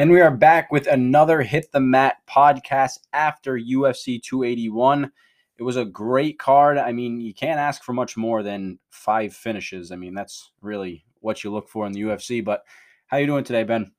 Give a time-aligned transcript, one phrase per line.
[0.00, 5.12] And we are back with another Hit the Mat podcast after UFC 281.
[5.58, 6.78] It was a great card.
[6.78, 9.92] I mean, you can't ask for much more than five finishes.
[9.92, 12.42] I mean, that's really what you look for in the UFC.
[12.42, 12.64] But
[13.08, 13.92] how are you doing today, Ben?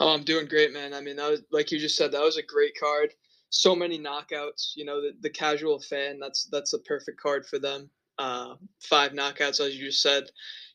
[0.00, 0.92] Oh, I'm doing great, man.
[0.92, 3.14] I mean, that was like you just said, that was a great card.
[3.48, 4.72] So many knockouts.
[4.76, 7.88] You know, the, the casual fan, that's that's a perfect card for them.
[8.18, 10.24] Uh, five knockouts, as you just said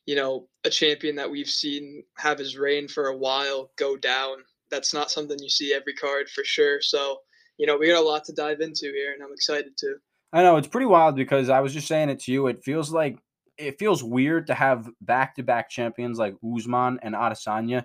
[0.06, 4.38] you know, a champion that we've seen have his reign for a while go down.
[4.70, 6.80] That's not something you see every card for sure.
[6.80, 7.18] So,
[7.58, 9.96] you know, we got a lot to dive into here, and I'm excited to.
[10.32, 12.46] I know it's pretty wild because I was just saying it to you.
[12.46, 13.18] It feels like
[13.58, 17.84] it feels weird to have back-to-back champions like Usman and Adesanya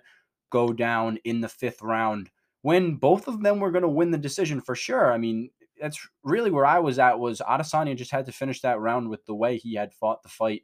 [0.49, 2.29] go down in the fifth round
[2.61, 5.11] when both of them were going to win the decision for sure.
[5.11, 5.49] I mean,
[5.79, 7.19] that's really where I was at.
[7.19, 10.29] Was Adesanya just had to finish that round with the way he had fought the
[10.29, 10.63] fight.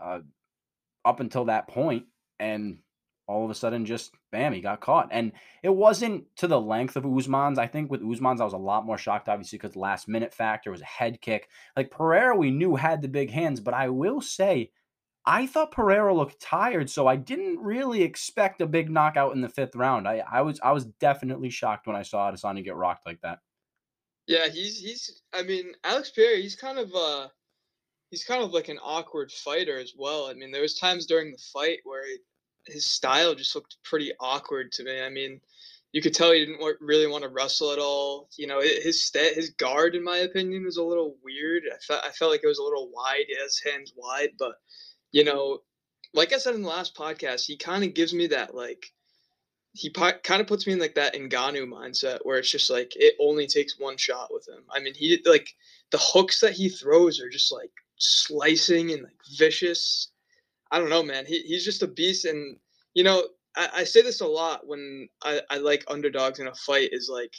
[0.00, 0.20] Uh,
[1.08, 2.04] up until that point,
[2.38, 2.78] and
[3.26, 5.08] all of a sudden, just bam, he got caught.
[5.10, 7.58] And it wasn't to the length of Usman's.
[7.58, 10.70] I think with Usman's, I was a lot more shocked, obviously, because last minute factor
[10.70, 11.48] was a head kick.
[11.76, 14.70] Like Pereira, we knew had the big hands, but I will say,
[15.24, 19.48] I thought Pereira looked tired, so I didn't really expect a big knockout in the
[19.48, 20.08] fifth round.
[20.08, 23.40] I, I was I was definitely shocked when I saw Adesanya get rocked like that.
[24.26, 25.22] Yeah, he's he's.
[25.34, 27.28] I mean, Alex Pereira, he's kind of uh
[28.10, 30.26] he's kind of like an awkward fighter as well.
[30.26, 32.04] I mean, there was times during the fight where
[32.66, 35.00] his style just looked pretty awkward to me.
[35.00, 35.40] I mean,
[35.92, 38.28] you could tell he didn't really want to wrestle at all.
[38.36, 41.64] You know, his st- his guard, in my opinion, was a little weird.
[41.72, 43.24] I felt I felt like it was a little wide.
[43.26, 44.56] He has hands wide, but
[45.12, 45.62] you know,
[46.12, 48.92] like I said in the last podcast, he kind of gives me that like
[49.72, 52.92] he po- kind of puts me in like that Ngannou mindset where it's just like
[52.96, 54.64] it only takes one shot with him.
[54.70, 55.54] I mean, he like
[55.90, 60.10] the hooks that he throws are just like slicing and like vicious.
[60.70, 61.26] I don't know, man.
[61.26, 62.24] He, he's just a beast.
[62.24, 62.56] And,
[62.94, 63.24] you know,
[63.56, 67.08] I, I say this a lot when I, I like underdogs in a fight is
[67.12, 67.34] like,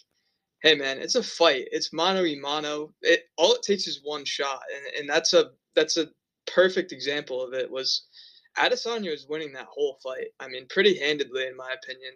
[0.61, 1.67] hey, man, it's a fight.
[1.71, 2.93] It's mano y mano.
[3.01, 4.61] It, all it takes is one shot.
[4.75, 6.07] And, and that's a that's a
[6.47, 8.07] perfect example of it was
[8.57, 10.29] Adesanya was winning that whole fight.
[10.39, 12.13] I mean, pretty handedly, in my opinion.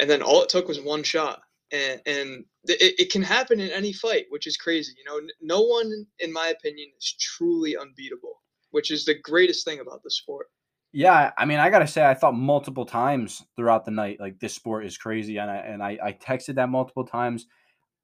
[0.00, 1.42] And then all it took was one shot
[1.72, 4.92] and, and it, it can happen in any fight, which is crazy.
[4.98, 9.80] You know, no one, in my opinion, is truly unbeatable, which is the greatest thing
[9.80, 10.46] about the sport.
[10.92, 14.54] Yeah, I mean, I gotta say, I thought multiple times throughout the night, like this
[14.54, 17.46] sport is crazy, and I and I, I texted that multiple times.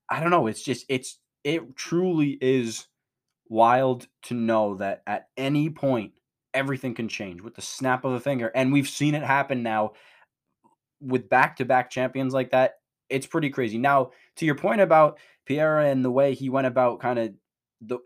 [0.09, 0.47] I don't know.
[0.47, 2.87] It's just it's it truly is
[3.49, 6.13] wild to know that at any point
[6.55, 9.93] everything can change with the snap of a finger, and we've seen it happen now
[11.01, 12.77] with back to back champions like that
[13.09, 13.79] it's pretty crazy.
[13.79, 17.35] Now, to your point about Pierre and the way he went about kind of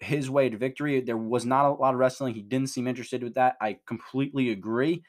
[0.00, 2.34] his way to victory, there was not a lot of wrestling.
[2.34, 3.56] He didn't seem interested with that.
[3.60, 5.02] I completely agree.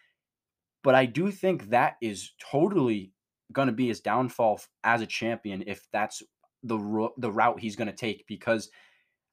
[0.83, 3.11] But I do think that is totally
[3.51, 6.23] going to be his downfall as a champion if that's
[6.63, 8.69] the the route he's going to take because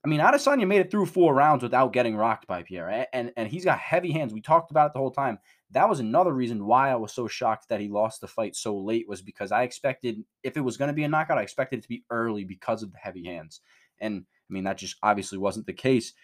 [0.05, 3.49] I mean Adesanya made it through four rounds without getting rocked by Pierre and and
[3.49, 4.33] he's got heavy hands.
[4.33, 5.39] We talked about it the whole time
[5.73, 8.77] that was another reason why I was so shocked that he lost the fight so
[8.77, 11.81] late was because I expected if it was going to be a knockout, I expected
[11.81, 13.61] it to be early because of the heavy hands.
[14.01, 16.15] And I mean, that just obviously wasn't the case.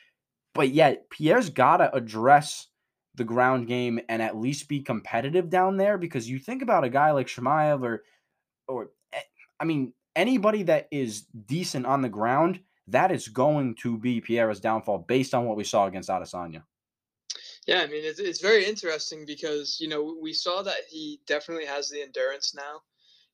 [0.55, 2.69] But yet, Pierre's got to address
[3.17, 6.89] the ground game and at least be competitive down there because you think about a
[6.89, 8.03] guy like Chimaev or,
[8.67, 9.21] or eh,
[9.61, 14.61] I mean, anybody that is decent on the ground, that is going to be Pierre's
[14.61, 16.63] downfall based on what we saw against Adesanya.
[17.67, 21.67] Yeah, I mean it's it's very interesting because you know we saw that he definitely
[21.67, 22.81] has the endurance now.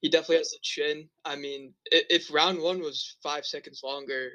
[0.01, 1.09] He definitely has the chin.
[1.25, 4.31] I mean, if round one was five seconds longer,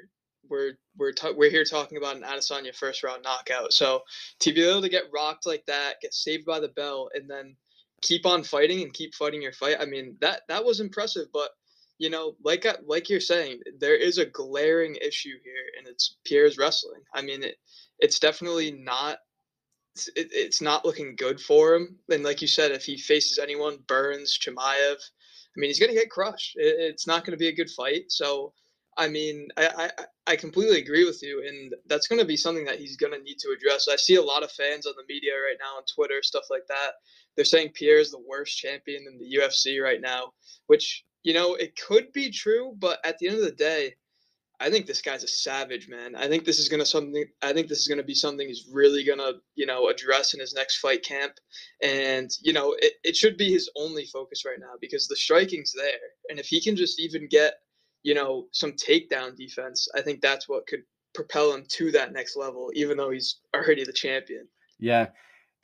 [0.48, 3.72] we're we're ta- we're here talking about an Adesanya first round knockout.
[3.72, 4.02] So
[4.40, 7.56] to be able to get rocked like that, get saved by the bell, and then
[8.02, 9.76] keep on fighting and keep fighting your fight.
[9.80, 11.28] I mean that that was impressive.
[11.32, 11.50] But
[11.98, 16.58] you know, like like you're saying, there is a glaring issue here, and it's Pierre's
[16.58, 17.00] wrestling.
[17.14, 17.56] I mean, it
[17.98, 19.18] it's definitely not
[20.16, 21.96] it, it's not looking good for him.
[22.10, 25.98] And like you said, if he faces anyone, Burns, Chimaev, I mean, he's going to
[25.98, 26.56] get crushed.
[26.56, 28.04] It, it's not going to be a good fight.
[28.12, 28.52] So,
[28.98, 31.44] I mean, I, I, I completely agree with you.
[31.46, 33.88] And that's going to be something that he's going to need to address.
[33.90, 36.66] I see a lot of fans on the media right now on Twitter, stuff like
[36.68, 36.92] that.
[37.34, 40.32] They're saying Pierre is the worst champion in the UFC right now,
[40.66, 42.74] which, you know, it could be true.
[42.78, 43.94] But at the end of the day,
[44.58, 46.14] I think this guy's a savage, man.
[46.16, 47.24] I think this is gonna something.
[47.42, 50.54] I think this is gonna be something he's really gonna, you know, address in his
[50.54, 51.32] next fight camp.
[51.82, 55.72] And you know, it, it should be his only focus right now because the striking's
[55.72, 57.54] there, and if he can just even get,
[58.02, 60.82] you know, some takedown defense, I think that's what could
[61.14, 62.70] propel him to that next level.
[62.74, 64.48] Even though he's already the champion.
[64.78, 65.08] Yeah,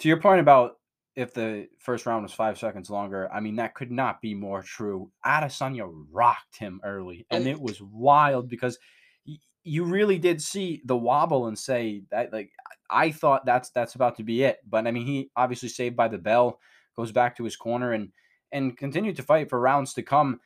[0.00, 0.76] to your point about
[1.14, 4.62] if the first round was five seconds longer, I mean that could not be more
[4.62, 5.10] true.
[5.24, 8.78] Adesanya rocked him early, and it was wild because
[9.26, 12.50] y- you really did see the wobble and say that like
[12.90, 14.58] I thought that's that's about to be it.
[14.68, 16.60] But I mean he obviously saved by the bell,
[16.96, 18.12] goes back to his corner and
[18.50, 20.40] and continued to fight for rounds to come.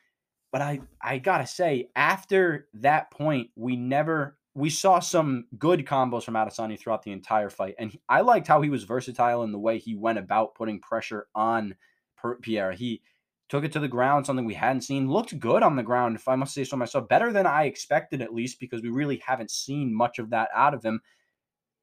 [0.51, 6.23] But I I gotta say, after that point, we never we saw some good combos
[6.23, 9.51] from Adesanya throughout the entire fight, and he- I liked how he was versatile in
[9.51, 11.75] the way he went about putting pressure on
[12.15, 12.71] Per- Pierre.
[12.71, 13.03] He
[13.49, 15.11] took it to the ground, something we hadn't seen.
[15.11, 17.07] Looked good on the ground, if I must say so myself.
[17.07, 20.73] Better than I expected, at least, because we really haven't seen much of that out
[20.73, 21.01] of him.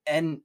[0.05, 0.41] And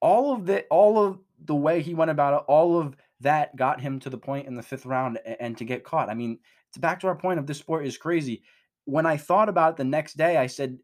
[0.00, 3.80] all of the all of the way he went about it, all of that got
[3.80, 6.10] him to the point in the fifth round a- and to get caught.
[6.10, 8.42] I mean, it's back to our point of this sport is crazy.
[8.84, 10.78] When I thought about it the next day, I said,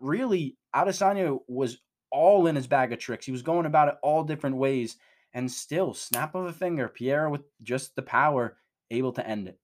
[0.00, 1.78] really, Adesanya was
[2.10, 3.26] all in his bag of tricks.
[3.26, 4.96] He was going about it all different ways,
[5.34, 8.56] and still, snap of a finger, Pierre with just the power,
[8.90, 9.58] able to end it.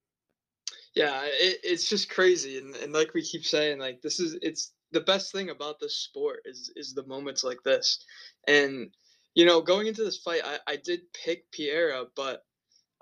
[0.94, 4.72] Yeah, it, it's just crazy, and, and like we keep saying, like this is it's
[4.90, 8.04] the best thing about this sport is is the moments like this,
[8.46, 8.90] and
[9.34, 12.44] you know going into this fight, I I did pick Pereira, but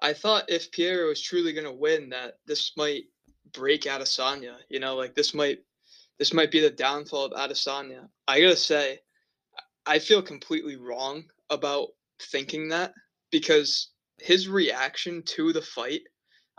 [0.00, 3.05] I thought if Pereira was truly gonna win, that this might
[3.53, 4.55] break Adesanya.
[4.69, 5.59] You know, like this might
[6.20, 8.06] this might be the downfall of Adesanya.
[8.28, 9.00] I gotta say,
[9.87, 11.88] I feel completely wrong about
[12.20, 12.93] thinking that
[13.32, 13.88] because
[14.19, 16.02] his reaction to the fight,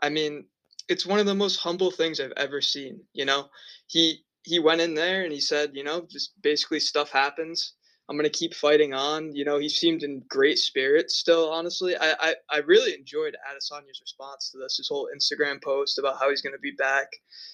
[0.02, 0.46] I mean,
[0.90, 3.50] it's one of the most humble things I've ever seen, you know?
[3.86, 7.74] He he went in there and he said, you know, just basically stuff happens.
[8.10, 9.36] I'm gonna keep fighting on.
[9.36, 11.96] You know, he seemed in great spirits still, honestly.
[11.96, 16.32] I I, I really enjoyed Adesanya's response to this, his whole Instagram post about how
[16.32, 17.10] he's gonna be back.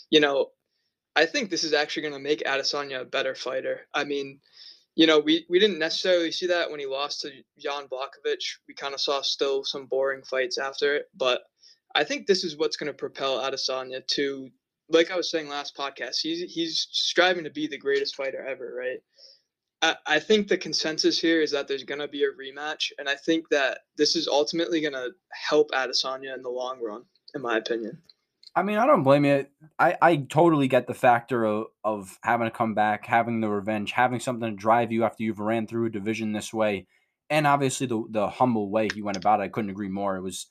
[0.10, 0.52] You know,
[1.18, 3.82] I think this is actually gonna make Adesanya a better fighter.
[3.94, 4.40] I mean,
[4.96, 8.58] you know, we, we didn't necessarily see that when he lost to Jan Blachowicz.
[8.68, 11.42] We kind of saw still some boring fights after it, but
[11.96, 14.50] I think this is what's going to propel Adesanya to,
[14.90, 18.74] like I was saying last podcast, he's he's striving to be the greatest fighter ever,
[18.78, 19.00] right?
[19.82, 23.10] I, I think the consensus here is that there's going to be a rematch, and
[23.10, 27.04] I think that this is ultimately going to help Adesanya in the long run,
[27.36, 28.02] in my opinion.
[28.58, 29.46] I mean, I don't blame you.
[29.78, 33.92] I, I totally get the factor of, of having to come back, having the revenge,
[33.92, 36.88] having something to drive you after you've ran through a division this way.
[37.30, 40.16] And obviously the the humble way he went about it, I couldn't agree more.
[40.16, 40.48] It was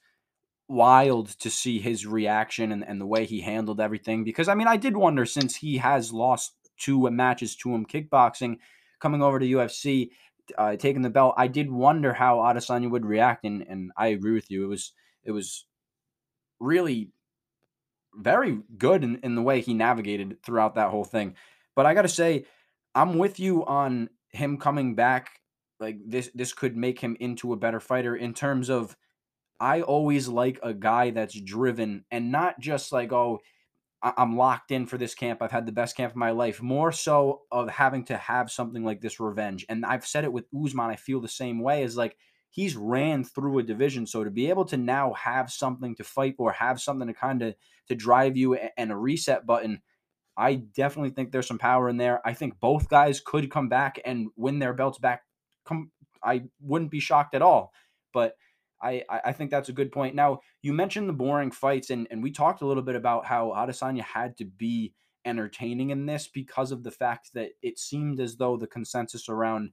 [0.68, 4.22] wild to see his reaction and, and the way he handled everything.
[4.22, 8.58] Because I mean, I did wonder since he has lost two matches to him kickboxing,
[9.00, 10.10] coming over to UFC,
[10.56, 13.44] uh, taking the belt, I did wonder how Adesanya would react.
[13.44, 14.62] And and I agree with you.
[14.62, 14.92] It was
[15.24, 15.66] it was
[16.60, 17.10] really
[18.16, 21.34] very good in, in the way he navigated throughout that whole thing.
[21.74, 22.46] But I got to say,
[22.94, 25.40] I'm with you on him coming back.
[25.78, 28.96] Like this, this could make him into a better fighter in terms of.
[29.58, 33.40] I always like a guy that's driven and not just like, oh,
[34.02, 35.40] I'm locked in for this camp.
[35.40, 36.60] I've had the best camp of my life.
[36.60, 39.64] More so of having to have something like this revenge.
[39.68, 40.90] And I've said it with Usman.
[40.90, 41.82] I feel the same way.
[41.82, 42.16] Is like
[42.56, 46.38] he's ran through a division, so to be able to now have something to fight
[46.38, 47.54] for, have something to kind of
[47.86, 49.82] to drive you and a reset button.
[50.38, 52.26] I definitely think there's some power in there.
[52.26, 55.22] I think both guys could come back and win their belts back.
[55.66, 55.90] Come,
[56.24, 57.74] I wouldn't be shocked at all.
[58.14, 58.36] But
[58.82, 60.14] I, I think that's a good point.
[60.14, 63.52] Now you mentioned the boring fights, and and we talked a little bit about how
[63.54, 64.94] Adesanya had to be
[65.26, 69.72] entertaining in this because of the fact that it seemed as though the consensus around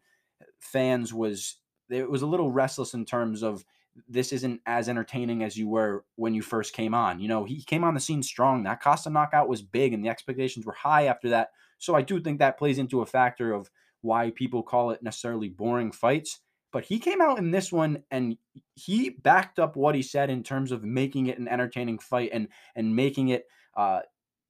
[0.60, 1.60] fans was
[1.90, 3.66] it was a little restless in terms of
[4.08, 7.20] this isn't as entertaining as you were when you first came on.
[7.20, 8.63] You know, he came on the scene strong.
[8.63, 11.50] That Costa knockout was big, and the expectations were high after that.
[11.78, 13.70] So I do think that plays into a factor of
[14.02, 16.40] why people call it necessarily boring fights.
[16.72, 18.36] But he came out in this one and
[18.75, 22.48] he backed up what he said in terms of making it an entertaining fight and
[22.75, 23.46] and making it
[23.78, 24.00] uh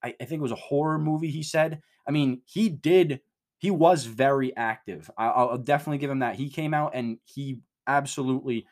[0.02, 3.20] I, I think it was a horror movie he said i mean he did
[3.64, 7.62] he was very active I, i'll definitely give him that he came out and he
[7.88, 8.68] absolutely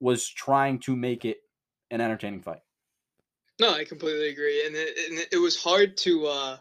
[0.00, 1.38] was trying to make it
[1.90, 2.60] an entertaining fight
[3.58, 6.56] No, I completely agree, and it, and it was hard to uh,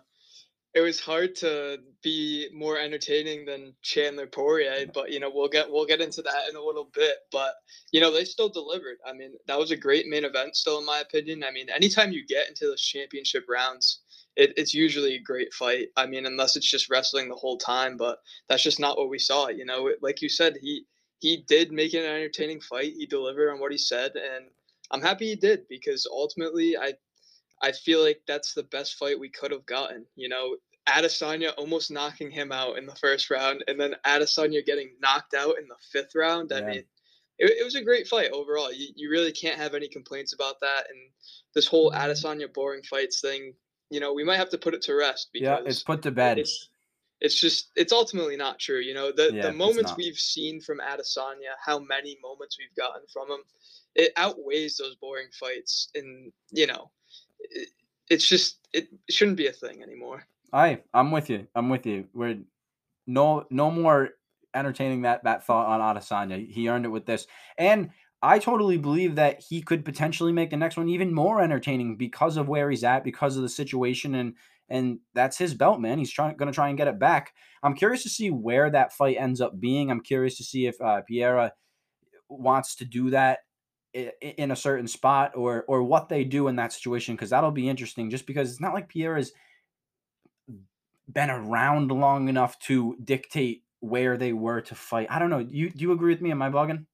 [0.75, 5.72] it was hard to be more entertaining than Chandler Poirier, but you know we'll get
[5.72, 7.15] we'll get into that in a little bit.
[7.32, 7.54] But
[7.92, 8.98] you know they still delivered.
[9.08, 11.44] I mean that was a great main event, still in my opinion.
[11.48, 14.01] I mean anytime you get into those championship rounds,
[14.36, 15.89] it, it's usually a great fight.
[15.96, 19.20] I mean unless it's just wrestling the whole time, but that's just not what we
[19.20, 19.48] saw.
[19.48, 20.86] You know, like you said, he
[21.20, 22.94] he did make it an entertaining fight.
[22.98, 24.46] He delivered on what he said, and
[24.92, 26.94] I'm happy he did because ultimately I
[27.62, 30.06] I feel like that's the best fight we could have gotten.
[30.15, 34.92] You know, Adesanya almost knocking him out in the first round, and then Adesanya getting
[35.01, 36.51] knocked out in the fifth round.
[36.54, 36.84] I mean,
[37.39, 38.72] it, it was a great fight overall.
[38.72, 40.84] You, you really can't have any complaints about that.
[40.89, 41.00] And
[41.54, 42.12] this whole Mm-hmm.
[42.12, 43.54] Adesanya boring fights thing,
[43.89, 46.12] you know, we might have to put it to rest Yeah, because it's put to
[46.12, 46.39] bed.
[46.39, 46.70] it's
[47.22, 48.80] it's just it's ultimately not true.
[48.80, 53.01] You know, the Yeah, the moments we've seen from Adesanya, how many moments we've gotten
[53.12, 53.39] from him,
[53.96, 55.89] it outweighs those boring fights.
[55.96, 56.92] And you know,
[57.39, 57.70] it,
[58.10, 60.25] it's just it shouldn't be a thing anymore.
[60.51, 61.48] I I'm with you.
[61.56, 62.08] I'm with you.
[62.13, 62.39] We're
[63.08, 64.10] no no more
[64.54, 66.50] entertaining that that thought on Adesanya.
[66.50, 67.27] He earned it with this,
[67.58, 67.92] and
[68.25, 72.38] I totally believe that he could potentially make the next one even more entertaining because
[72.38, 74.34] of where he's at, because of the situation, and
[74.67, 76.00] and that's his belt, man.
[76.00, 77.34] He's trying going to try and get it back.
[77.62, 79.91] I'm curious to see where that fight ends up being.
[79.91, 81.53] I'm curious to see if uh, Pereira
[82.27, 83.39] wants to do that
[83.94, 87.70] in a certain spot or or what they do in that situation because that'll be
[87.70, 88.10] interesting.
[88.10, 89.34] Just because it's not like Pereira's
[91.08, 95.08] been around long enough to dictate where they were to fight.
[95.12, 95.38] I don't know.
[95.38, 96.32] You do you agree with me?
[96.32, 96.88] Am I bugging?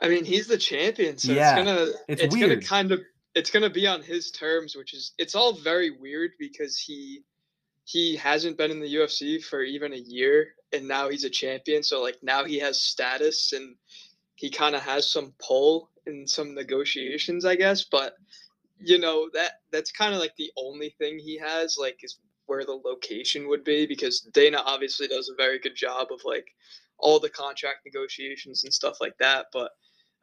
[0.00, 3.00] I mean, he's the champion, so Yeah, it's gonna it's it's, gonna kind of
[3.34, 7.22] it's gonna be on his terms, which is it's all very weird because he
[7.84, 11.82] he hasn't been in the UFC for even a year and now he's a champion,
[11.82, 13.76] so like now he has status and
[14.36, 18.14] he kind of has some pull in some negotiations, I guess, but
[18.78, 22.64] you know, that that's kind of like the only thing he has like is where
[22.64, 26.46] the location would be because Dana obviously does a very good job of like
[26.98, 29.70] all the contract negotiations and stuff like that, but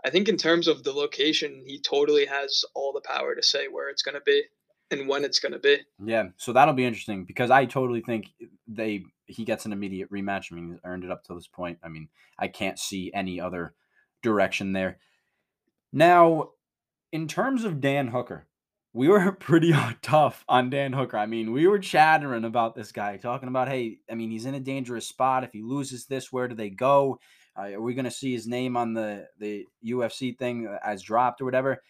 [0.05, 3.67] I think in terms of the location, he totally has all the power to say
[3.67, 4.43] where it's going to be
[4.89, 5.77] and when it's going to be.
[6.03, 8.27] Yeah, so that'll be interesting because I totally think
[8.67, 10.51] they he gets an immediate rematch.
[10.51, 11.79] I mean, he's earned it up to this point.
[11.83, 13.73] I mean, I can't see any other
[14.21, 14.97] direction there.
[15.93, 16.51] Now,
[17.11, 18.47] in terms of Dan Hooker,
[18.93, 21.17] we were pretty tough on Dan Hooker.
[21.17, 24.55] I mean, we were chattering about this guy, talking about, hey, I mean, he's in
[24.55, 25.43] a dangerous spot.
[25.43, 27.19] If he loses this, where do they go?
[27.57, 31.41] Uh, are we going to see his name on the the UFC thing as dropped
[31.41, 31.81] or whatever?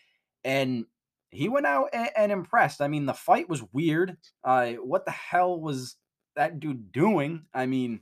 [0.44, 0.86] And
[1.30, 2.82] he went out and, and impressed.
[2.82, 4.18] I mean, the fight was weird.
[4.44, 5.96] Uh, what the hell was
[6.36, 7.46] that dude doing?
[7.53, 8.01] I mean,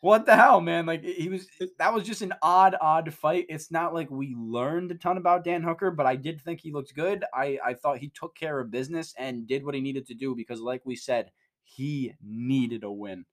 [0.00, 0.86] what the hell, man?
[0.86, 1.46] Like he was
[1.78, 3.46] that was just an odd, odd fight.
[3.48, 6.72] It's not like we learned a ton about Dan Hooker, but I did think he
[6.72, 7.24] looked good.
[7.34, 10.34] I, I thought he took care of business and did what he needed to do
[10.34, 11.30] because, like we said,
[11.64, 13.24] he needed a win.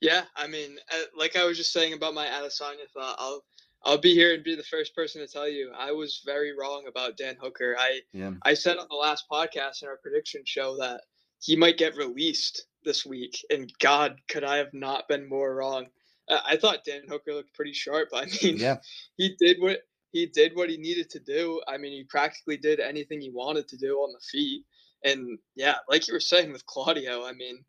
[0.00, 3.44] Yeah, I mean, uh, like I was just saying about my Adesanya thought, I'll
[3.86, 6.84] I'll be here and be the first person to tell you I was very wrong
[6.88, 7.76] about Dan Hooker.
[7.78, 8.32] I Yeah.
[8.42, 11.02] I said on the last podcast in our prediction show that
[11.40, 15.86] he might get released this week, and God, could I have not been more wrong?
[16.28, 18.08] Uh, I thought Dan Hooker looked pretty sharp.
[18.14, 18.76] I mean, Yeah.
[19.16, 19.80] he did what
[20.12, 21.60] he did what he needed to do.
[21.66, 24.64] I mean, he practically did anything he wanted to do on the feet.
[25.04, 27.64] And yeah, like you were saying with Claudio, I mean,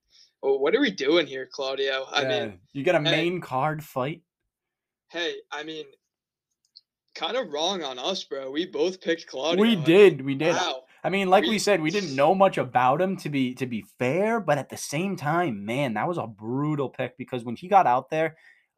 [0.54, 2.06] what are we doing here, Claudio?
[2.12, 2.28] I Yeah.
[2.46, 3.12] mean, you got a hey.
[3.24, 4.22] main card fight.
[5.10, 5.86] hey, I mean,
[7.14, 8.52] kind of wrong on us, bro.
[8.52, 9.62] We both picked Claudio.
[9.62, 10.56] We did, we did.
[10.56, 10.84] Wow.
[11.04, 13.66] I mean, like we We- said, we didn't know much about him to be to
[13.66, 17.56] be fair, but at the same time, man, that was a brutal pick because when
[17.56, 18.36] he got out there,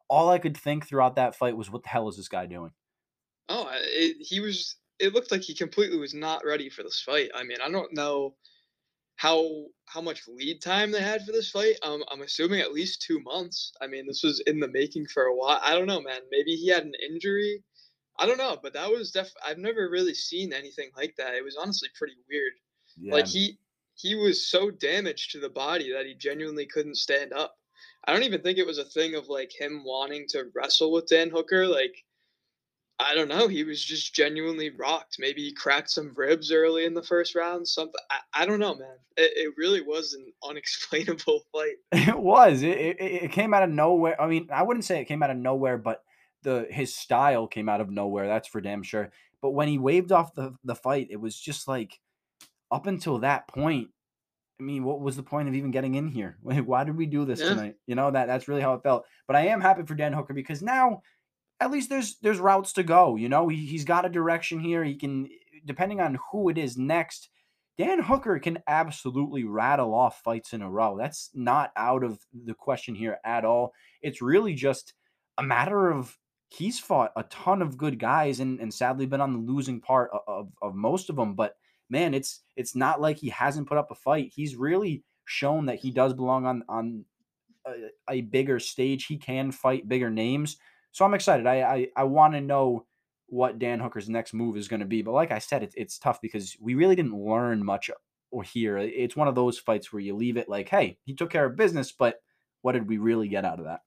[0.08, 2.72] all I could think throughout that fight was, "What the hell is this guy doing?"
[3.48, 4.76] Oh, it, he was.
[4.98, 7.30] It looked like he completely was not ready for this fight.
[7.34, 8.34] I mean, I don't know
[9.18, 11.74] how how much lead time they had for this fight.
[11.82, 13.72] Um, I'm assuming at least two months.
[13.82, 15.58] I mean, this was in the making for a while.
[15.60, 16.20] I don't know, man.
[16.30, 17.64] Maybe he had an injury.
[18.20, 19.30] I don't know, but that was def.
[19.44, 21.34] I've never really seen anything like that.
[21.34, 22.52] It was honestly pretty weird.
[22.96, 23.58] Yeah, Like he
[23.96, 27.56] he was so damaged to the body that he genuinely couldn't stand up.
[28.06, 31.08] I don't even think it was a thing of like him wanting to wrestle with
[31.08, 31.66] Dan Hooker.
[31.66, 31.94] Like
[33.00, 35.16] I don't know, he was just genuinely rocked.
[35.20, 37.66] Maybe he cracked some ribs early in the first round.
[37.68, 38.96] Something I, I don't know, man.
[39.16, 41.76] It, it really was an unexplainable fight.
[41.92, 42.62] it was.
[42.62, 44.20] It, it it came out of nowhere.
[44.20, 46.02] I mean, I wouldn't say it came out of nowhere, but
[46.42, 48.26] the his style came out of nowhere.
[48.26, 49.12] That's for damn sure.
[49.40, 52.00] But when he waved off the the fight, it was just like
[52.70, 53.90] up until that point.
[54.60, 56.36] I mean, what was the point of even getting in here?
[56.42, 57.50] Like, Why did we do this Yeah.
[57.50, 57.76] tonight?
[57.86, 59.04] You know that that's really how it felt.
[59.28, 61.02] But I am happy for Dan Hooker because now
[61.60, 63.16] at least there's there's routes to go.
[63.16, 64.84] You know, he, he's got a direction here.
[64.84, 65.28] He can,
[65.64, 67.30] depending on who it is next.
[67.76, 70.96] Dan Hooker can absolutely rattle off fights in a row.
[70.98, 73.72] That's not out of the question here at all.
[74.02, 74.94] It's really just
[75.38, 79.32] a matter of he's fought a ton of good guys and, and sadly been on
[79.32, 81.34] the losing part of, of, of most of them.
[81.34, 81.54] But
[81.88, 84.32] man, it's it's not like he hasn't put up a fight.
[84.34, 87.04] He's really shown that he does belong on on
[87.64, 87.72] a,
[88.10, 89.06] a bigger stage.
[89.06, 90.56] He can fight bigger names.
[90.98, 91.46] So I'm excited.
[91.46, 92.84] I I, I want to know
[93.28, 95.00] what Dan Hooker's next move is going to be.
[95.00, 97.94] But like I said, it's it's tough because we really didn't learn much uh,
[98.32, 98.78] or hear.
[98.78, 101.54] It's one of those fights where you leave it like, hey, he took care of
[101.54, 102.20] business, but
[102.62, 103.82] what did we really get out of that?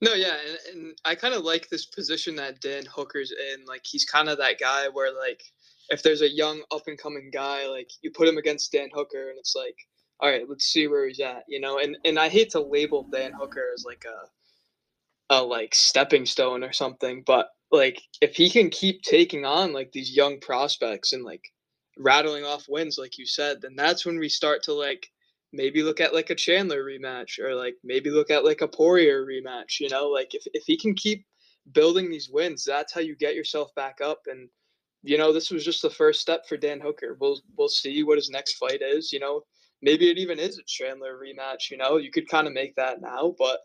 [0.00, 3.64] No, yeah, and, and I kind of like this position that Dan Hooker's in.
[3.64, 5.42] Like he's kind of that guy where like
[5.88, 9.30] if there's a young up and coming guy, like you put him against Dan Hooker,
[9.30, 9.74] and it's like,
[10.20, 11.80] all right, let's see where he's at, you know.
[11.80, 14.28] And and I hate to label Dan Hooker as like a
[15.32, 19.90] a like stepping stone or something, but like if he can keep taking on like
[19.92, 21.42] these young prospects and like
[21.98, 25.08] rattling off wins, like you said, then that's when we start to like
[25.54, 29.24] maybe look at like a Chandler rematch or like maybe look at like a Poirier
[29.24, 29.80] rematch.
[29.80, 31.24] You know, like if if he can keep
[31.72, 34.20] building these wins, that's how you get yourself back up.
[34.26, 34.50] And
[35.02, 37.16] you know, this was just the first step for Dan Hooker.
[37.18, 39.14] We'll we'll see what his next fight is.
[39.14, 39.40] You know,
[39.80, 41.70] maybe it even is a Chandler rematch.
[41.70, 43.60] You know, you could kind of make that now, but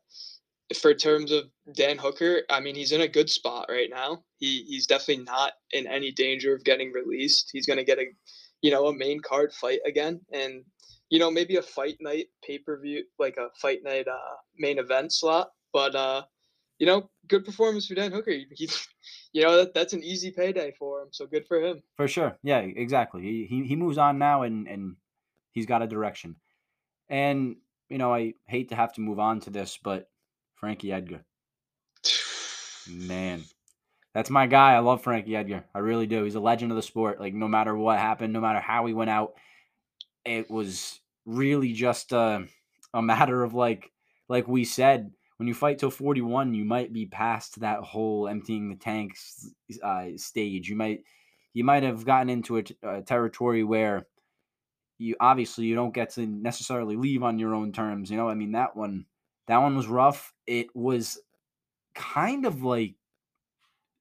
[0.75, 4.23] for terms of Dan Hooker, I mean, he's in a good spot right now.
[4.37, 7.49] He he's definitely not in any danger of getting released.
[7.53, 8.05] He's going to get a,
[8.61, 10.63] you know, a main card fight again, and
[11.09, 14.77] you know, maybe a fight night pay per view, like a fight night uh, main
[14.77, 15.51] event slot.
[15.71, 16.23] But uh,
[16.79, 18.33] you know, good performance for Dan Hooker.
[18.51, 18.87] He's,
[19.31, 21.07] you know, that, that's an easy payday for him.
[21.11, 21.81] So good for him.
[21.95, 22.37] For sure.
[22.43, 23.21] Yeah, exactly.
[23.21, 24.97] He he, he moves on now, and and
[25.51, 26.35] he's got a direction.
[27.09, 27.55] And
[27.89, 30.09] you know, I hate to have to move on to this, but
[30.57, 31.23] Frankie Edgar,
[32.89, 33.43] man,
[34.13, 34.73] that's my guy.
[34.73, 35.63] I love Frankie Edgar.
[35.73, 36.23] I really do.
[36.23, 37.19] He's a legend of the sport.
[37.19, 39.33] Like no matter what happened, no matter how he went out,
[40.25, 42.45] it was really just a,
[42.93, 43.91] a matter of like
[44.29, 48.69] like we said when you fight till 41 you might be past that whole emptying
[48.69, 49.49] the tanks
[49.83, 51.03] uh, stage you might
[51.53, 54.07] you might have gotten into a, a territory where
[54.97, 58.33] you obviously you don't get to necessarily leave on your own terms you know i
[58.33, 59.05] mean that one
[59.47, 61.19] that one was rough it was
[61.93, 62.95] kind of like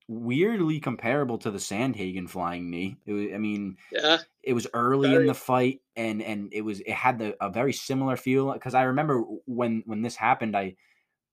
[0.08, 2.96] weirdly comparable to the Sandhagen flying knee.
[3.06, 5.22] It was, I mean, yeah, it was early very.
[5.22, 8.74] in the fight, and and it was it had the a very similar feel because
[8.74, 10.76] I remember when when this happened, I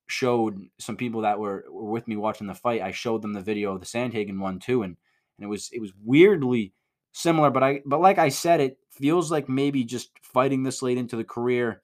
[0.07, 2.81] showed some people that were, were with me watching the fight.
[2.81, 4.97] I showed them the video of the Sandhagen one too, and
[5.37, 6.73] and it was it was weirdly
[7.11, 7.49] similar.
[7.51, 11.15] But I but like I said, it feels like maybe just fighting this late into
[11.15, 11.81] the career.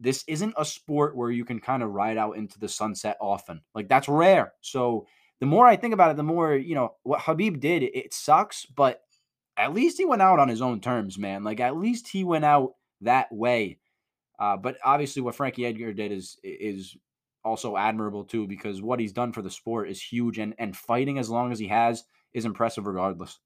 [0.00, 3.62] This isn't a sport where you can kind of ride out into the sunset often.
[3.74, 4.52] Like that's rare.
[4.60, 5.06] So
[5.40, 8.66] the more I think about it, the more, you know, what Khabib did, it sucks,
[8.66, 9.02] but
[9.56, 11.44] at least he went out on his own terms, man.
[11.44, 13.78] Like at least he went out that way.
[14.38, 16.96] Uh, but obviously, what Frankie Edgar did is is
[17.44, 21.18] also admirable too, because what he's done for the sport is huge, and and fighting
[21.18, 23.38] as long as he has is impressive, regardless.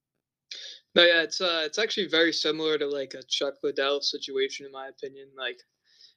[0.95, 4.73] No, yeah, it's uh, it's actually very similar to like a Chuck Liddell situation, in
[4.73, 5.29] my opinion.
[5.37, 5.59] Like,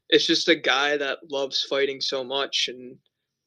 [0.09, 2.97] it's just a guy that loves fighting so much, and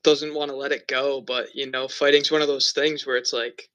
[0.05, 1.21] doesn't want to let it go.
[1.21, 3.69] But you know, fighting's one of those things where it's like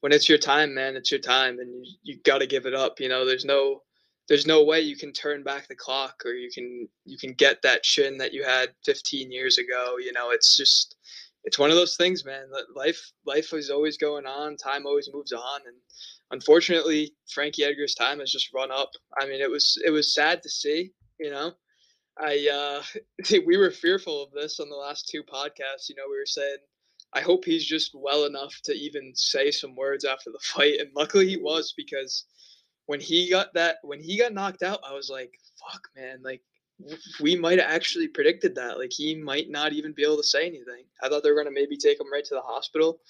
[0.00, 2.74] when it's your time, man, it's your time, and you you got to give it
[2.74, 3.00] up.
[3.00, 3.82] You know, there's no
[4.28, 7.62] there's no way you can turn back the clock or you can you can get
[7.62, 9.96] that chin that you had 15 years ago.
[9.98, 10.96] You know, it's just
[11.44, 12.46] it's one of those things, man.
[12.74, 14.56] Life life is always going on.
[14.56, 15.76] Time always moves on, and
[16.32, 18.90] unfortunately, Frankie Edgar's time has just run up.
[19.20, 20.90] I mean, it was it was sad to see.
[21.20, 21.52] You know,
[22.18, 22.82] I uh,
[23.46, 25.88] we were fearful of this on the last two podcasts.
[25.88, 26.58] You know, we were saying,
[27.12, 30.90] I hope he's just well enough to even say some words after the fight, and
[30.94, 32.24] luckily he was because
[32.86, 36.42] when he got that when he got knocked out, I was like, fuck, man, like
[37.20, 38.78] we might have actually predicted that.
[38.78, 40.84] Like he might not even be able to say anything.
[41.02, 43.00] I thought they were gonna maybe take him right to the hospital,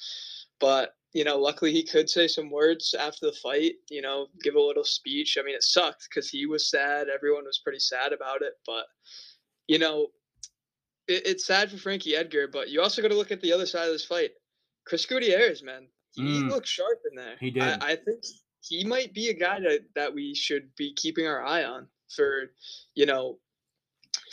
[0.60, 4.54] but you know, luckily he could say some words after the fight, you know, give
[4.54, 5.38] a little speech.
[5.40, 7.06] I mean, it sucked because he was sad.
[7.08, 8.52] Everyone was pretty sad about it.
[8.66, 8.84] But,
[9.66, 10.08] you know,
[11.08, 13.64] it, it's sad for Frankie Edgar, but you also got to look at the other
[13.64, 14.32] side of this fight.
[14.86, 16.50] Chris Gutierrez, man, he mm.
[16.50, 17.36] looked sharp in there.
[17.40, 17.62] He did.
[17.62, 18.22] I, I think
[18.60, 22.50] he might be a guy that, that we should be keeping our eye on for,
[22.94, 23.38] you know,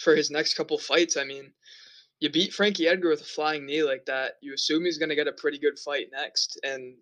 [0.03, 1.15] for his next couple fights.
[1.15, 1.53] I mean,
[2.23, 5.15] you beat Frankie Edgar with a flying knee like that, you assume he's going to
[5.15, 6.57] get a pretty good fight next.
[6.63, 6.95] And,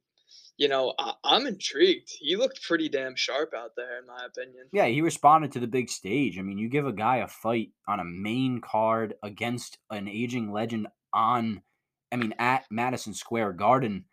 [0.57, 2.09] you know, I- am intrigued.
[2.19, 4.65] He looked pretty damn sharp out there, in my opinion.
[4.73, 6.39] Yeah, he responded to the big stage.
[6.39, 10.51] I mean, you give a guy a fight on a main card against an aging
[10.51, 11.61] legend on,
[12.11, 14.05] I mean, at Madison Square Garden.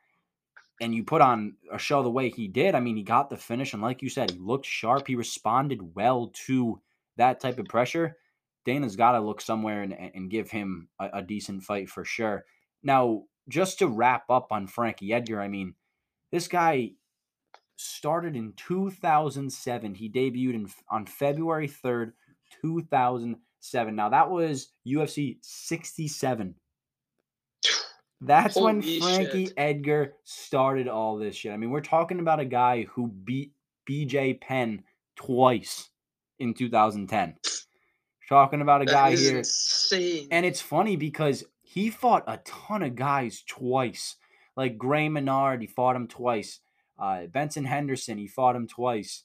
[0.79, 2.75] And you put on a show the way he did.
[2.75, 3.73] I mean, he got the finish.
[3.73, 5.07] And like you said, he looked sharp.
[5.07, 6.83] He responded well to
[7.17, 8.19] that type of pressure
[8.69, 12.45] Dana's got to look somewhere and, and give him a, a, decent fight for sure.
[12.83, 15.73] Now, just to wrap up on Frankie Edgar, I mean,
[16.33, 16.91] this guy
[17.77, 19.95] started in 2007.
[19.95, 22.13] He debuted in, on February 3rd,
[22.61, 23.97] 2007.
[23.97, 26.55] Now, that was UFC 67.
[28.21, 29.55] That's Holy when Frankie shit.
[29.57, 31.53] Edgar started all this shit.
[31.53, 33.55] I mean, we're talking about a guy who beat
[33.89, 34.83] BJ Penn
[35.17, 35.89] twice
[36.39, 37.35] in 2010
[38.29, 39.39] talking about a that guy here.
[39.39, 40.29] Insane.
[40.31, 44.17] And it's funny because he fought a ton of guys twice.
[44.57, 46.61] Like Gray Maynard, he fought him twice.
[46.99, 49.23] Uh, Benson Henderson, he fought him twice.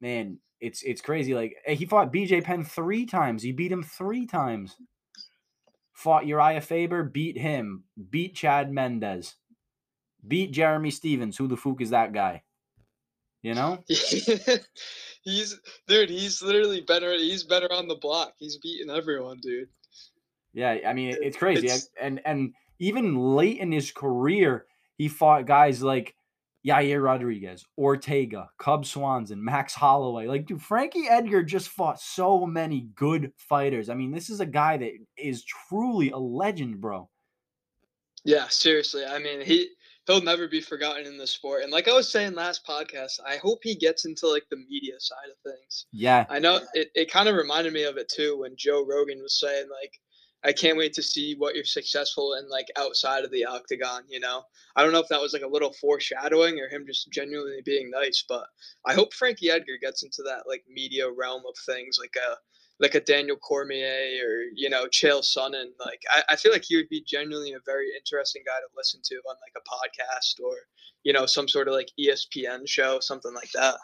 [0.00, 1.34] Man, it's it's crazy.
[1.34, 3.42] Like eh, he fought BJ Penn three times.
[3.42, 4.76] He beat him three times.
[5.92, 7.84] Fought Uriah Faber, beat him.
[8.10, 9.36] Beat Chad Mendes.
[10.26, 11.36] Beat Jeremy Stephens.
[11.36, 12.42] Who the fuck is that guy?
[13.42, 13.78] You know?
[13.88, 18.34] he's dude, he's literally better he's better on the block.
[18.38, 19.68] He's beating everyone, dude.
[20.52, 21.68] Yeah, I mean it's crazy.
[21.68, 26.14] It's, and and even late in his career, he fought guys like
[26.66, 30.26] Yair Rodriguez, Ortega, Cub Swanson, Max Holloway.
[30.26, 33.88] Like, dude, Frankie Edgar just fought so many good fighters.
[33.88, 37.08] I mean, this is a guy that is truly a legend, bro.
[38.24, 39.04] Yeah, seriously.
[39.04, 39.68] I mean, he
[40.06, 41.62] he'll never be forgotten in the sport.
[41.62, 44.94] And like I was saying last podcast, I hope he gets into like the media
[44.98, 45.86] side of things.
[45.92, 46.24] Yeah.
[46.30, 49.38] I know it, it kind of reminded me of it too when Joe Rogan was
[49.40, 49.92] saying like
[50.44, 54.20] I can't wait to see what you're successful in like outside of the octagon, you
[54.20, 54.42] know.
[54.76, 57.90] I don't know if that was like a little foreshadowing or him just genuinely being
[57.90, 58.46] nice, but
[58.86, 62.36] I hope Frankie Edgar gets into that like media realm of things like a
[62.78, 65.70] like a Daniel Cormier or you know Chael Sonnen.
[65.84, 69.00] Like I, I feel like he would be genuinely a very interesting guy to listen
[69.04, 70.56] to on like a podcast or
[71.02, 73.76] you know some sort of like ESPN show, something like that.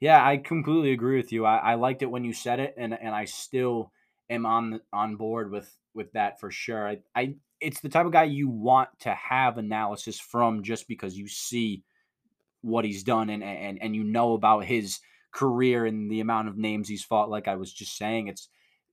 [0.00, 1.46] Yeah, I completely agree with you.
[1.46, 3.92] I, I liked it when you said it, and and I still
[4.28, 6.86] am on on board with with that for sure.
[6.86, 11.16] I, I it's the type of guy you want to have analysis from just because
[11.16, 11.82] you see
[12.62, 14.98] what he's done and and and you know about his
[15.36, 18.48] career and the amount of names he's fought like I was just saying it's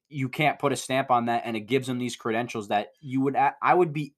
[0.09, 3.21] you can't put a stamp on that and it gives him these credentials that you
[3.21, 4.13] would I would be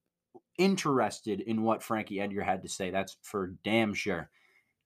[0.57, 4.31] interested in what Frankie Edgar had to say that's for damn sure.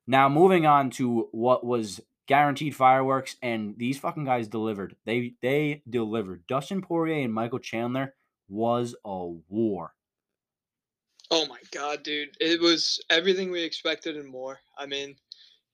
[0.06, 4.96] Now moving on to what was guaranteed fireworks, and these fucking guys delivered.
[5.06, 6.46] They they delivered.
[6.48, 8.14] Dustin Poirier and Michael Chandler
[8.48, 9.94] was a war.
[11.32, 12.38] Oh my god, dude!
[12.40, 14.60] It was everything we expected and more.
[14.78, 15.16] I mean,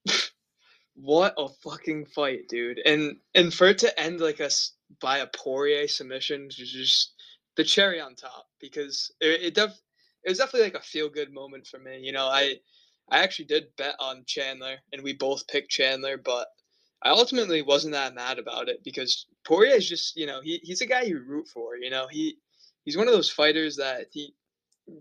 [0.96, 2.80] what a fucking fight, dude!
[2.86, 4.50] And and for it to end like a
[5.02, 7.14] by a Poirier submission, just
[7.56, 9.72] the cherry on top because it, it def
[10.24, 12.00] it was definitely like a feel good moment for me.
[12.02, 12.56] You know, I
[13.10, 16.48] I actually did bet on Chandler, and we both picked Chandler, but
[17.04, 20.82] I ultimately wasn't that mad about it because Poirier is just, you know, he, he's
[20.82, 21.78] a guy you root for.
[21.78, 22.38] You know, he
[22.84, 24.34] he's one of those fighters that he,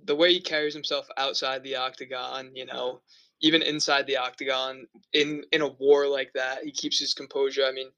[0.05, 3.01] the way he carries himself outside the octagon, you know,
[3.45, 7.65] even inside the octagon, in in a war like that, he keeps his composure.
[7.65, 7.91] I mean,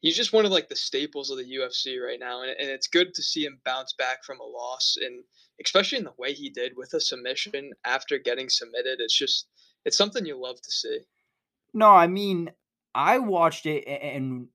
[0.00, 2.86] he's just one of like the staples of the UFC right now, and, and it's
[2.88, 5.22] good to see him bounce back from a loss and
[5.62, 9.00] especially in the way he did with a submission after getting submitted.
[9.00, 9.48] It's just
[9.84, 11.00] it's something you love to see.
[11.74, 12.50] No, I mean,
[12.94, 14.48] I watched it and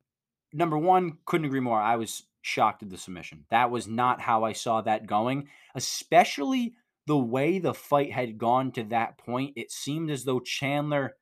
[0.52, 1.80] number one, couldn't agree more.
[1.80, 3.46] I was shocked at the submission.
[3.50, 6.74] That was not how I saw that going, especially
[7.06, 9.54] the way the fight had gone to that point.
[9.56, 11.16] It seemed as though Chandler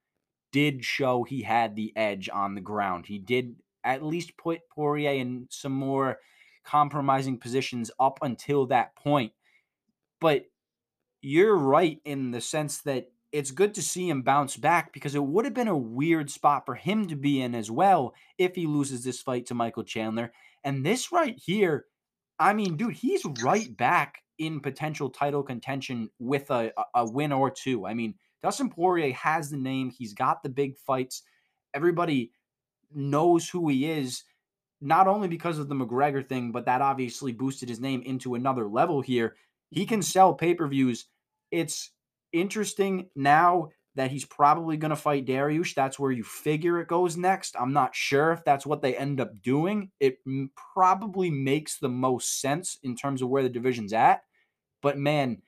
[0.52, 3.06] did show he had the edge on the ground.
[3.08, 6.18] He did at least put Poirier in some more
[6.64, 9.34] compromising positions up until that point.
[10.20, 10.46] But
[11.22, 15.24] you're right in the sense that it's good to see him bounce back because it
[15.24, 18.68] would have been a weird spot for him to be in as well if he
[18.68, 20.34] loses this fight to Michael Chandler.
[20.64, 21.86] And this right here,
[22.38, 27.52] I mean, dude, he's right back in potential title contention with a, a win or
[27.52, 27.86] two.
[27.86, 31.22] I mean, Dustin Poirier has the name, he's got the big fights.
[31.76, 32.32] Everybody
[32.92, 34.24] knows who he is,
[34.82, 38.68] not only because of the McGregor thing, but that obviously boosted his name into another
[38.68, 39.36] level here.
[39.70, 41.06] He can sell pay per views.
[41.52, 41.92] It's
[42.34, 45.76] interesting now that he's probably going to fight Dariush.
[45.76, 47.56] That's where you figure it goes next.
[47.60, 49.92] I'm not sure if that's what they end up doing.
[50.00, 50.18] It
[50.74, 54.24] probably makes the most sense in terms of where the division's at.
[54.82, 55.42] But man,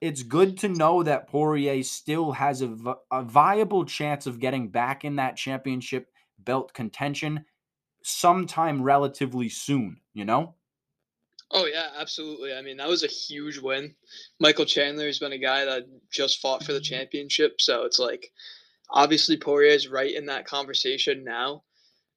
[0.00, 2.74] it's good to know that Poirier still has a,
[3.10, 6.08] a viable chance of getting back in that championship
[6.38, 7.44] belt contention
[8.02, 10.54] sometime relatively soon, you know?
[11.50, 12.52] Oh yeah, absolutely.
[12.52, 13.94] I mean, that was a huge win.
[14.38, 16.94] Michael Chandler has been a guy that just fought for the mm-hmm.
[16.94, 18.30] championship, so it's like
[18.90, 21.62] obviously Poirier is right in that conversation now.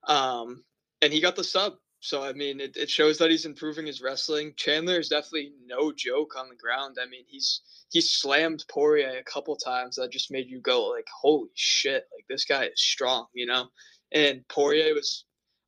[0.06, 0.64] Um,
[1.02, 1.74] and he got the sub.
[2.02, 4.54] So I mean, it, it shows that he's improving his wrestling.
[4.58, 6.98] Chandler is definitely no joke on the ground.
[7.00, 7.62] I mean, he's
[7.92, 12.08] he slammed Poirier a couple times that just made you go like, "Holy shit!
[12.16, 13.68] Like this guy is strong," you know.
[14.12, 15.26] And Poirier was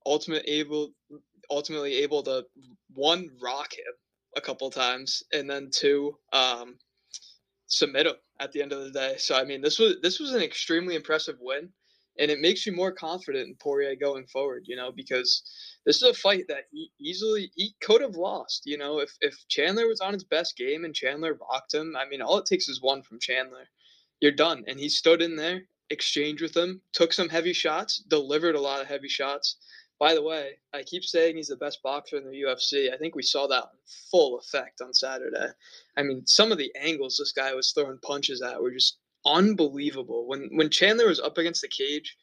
[0.07, 0.89] ultimately able
[1.51, 2.43] ultimately able to
[2.95, 3.93] one rock him
[4.35, 6.79] a couple times and then two um,
[7.67, 9.15] submit him at the end of the day.
[9.19, 11.69] So I mean, this was this was an extremely impressive win,
[12.19, 14.65] and it makes you more confident in Poirier going forward.
[14.67, 15.43] You know, because
[15.85, 18.63] this is a fight that he easily he could have lost.
[18.65, 22.07] You know, if if Chandler was on his best game and Chandler rocked him, I
[22.07, 23.67] mean, all it takes is one from Chandler,
[24.19, 24.63] you're done.
[24.67, 28.81] And he stood in there, exchanged with him, took some heavy shots, delivered a lot
[28.81, 29.57] of heavy shots.
[29.99, 32.93] By the way, I keep saying he's the best boxer in the UFC.
[32.93, 33.65] I think we saw that
[34.11, 35.47] full effect on Saturday.
[35.95, 40.27] I mean, some of the angles this guy was throwing punches at were just unbelievable.
[40.27, 42.17] When when Chandler was up against the cage,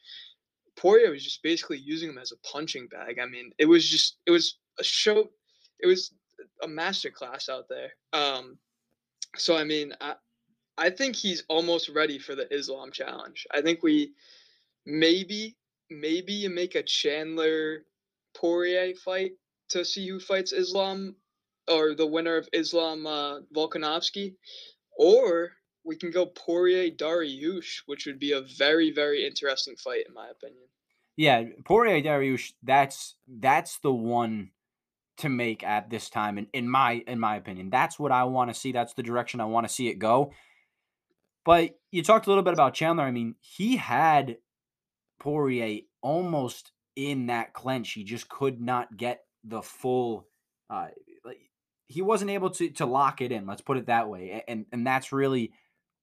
[0.75, 3.19] Poirier was just basically using him as a punching bag.
[3.19, 5.29] I mean, it was just it was a show.
[5.79, 6.13] It was
[6.63, 7.91] a master class out there.
[8.13, 8.57] Um,
[9.35, 10.15] so I mean, I
[10.77, 13.45] I think he's almost ready for the Islam challenge.
[13.51, 14.13] I think we
[14.85, 15.55] maybe
[15.89, 17.85] maybe you make a Chandler
[18.33, 19.33] Poirier fight
[19.69, 21.15] to see who fights Islam
[21.67, 24.33] or the winner of Islam uh, Volkanovski,
[24.97, 25.51] or
[25.83, 30.29] we can go Poirier Dariush, which would be a very very interesting fight in my
[30.29, 30.63] opinion.
[31.17, 32.53] Yeah, Poirier Dariush.
[32.63, 34.51] That's that's the one
[35.17, 37.69] to make at this time, in, in my in my opinion.
[37.69, 38.71] That's what I want to see.
[38.71, 40.33] That's the direction I want to see it go.
[41.45, 43.03] But you talked a little bit about Chandler.
[43.03, 44.37] I mean, he had
[45.19, 47.93] Poirier almost in that clench.
[47.93, 50.27] He just could not get the full.
[50.69, 50.87] Uh,
[51.87, 53.45] he wasn't able to to lock it in.
[53.45, 54.43] Let's put it that way.
[54.47, 55.51] And and that's really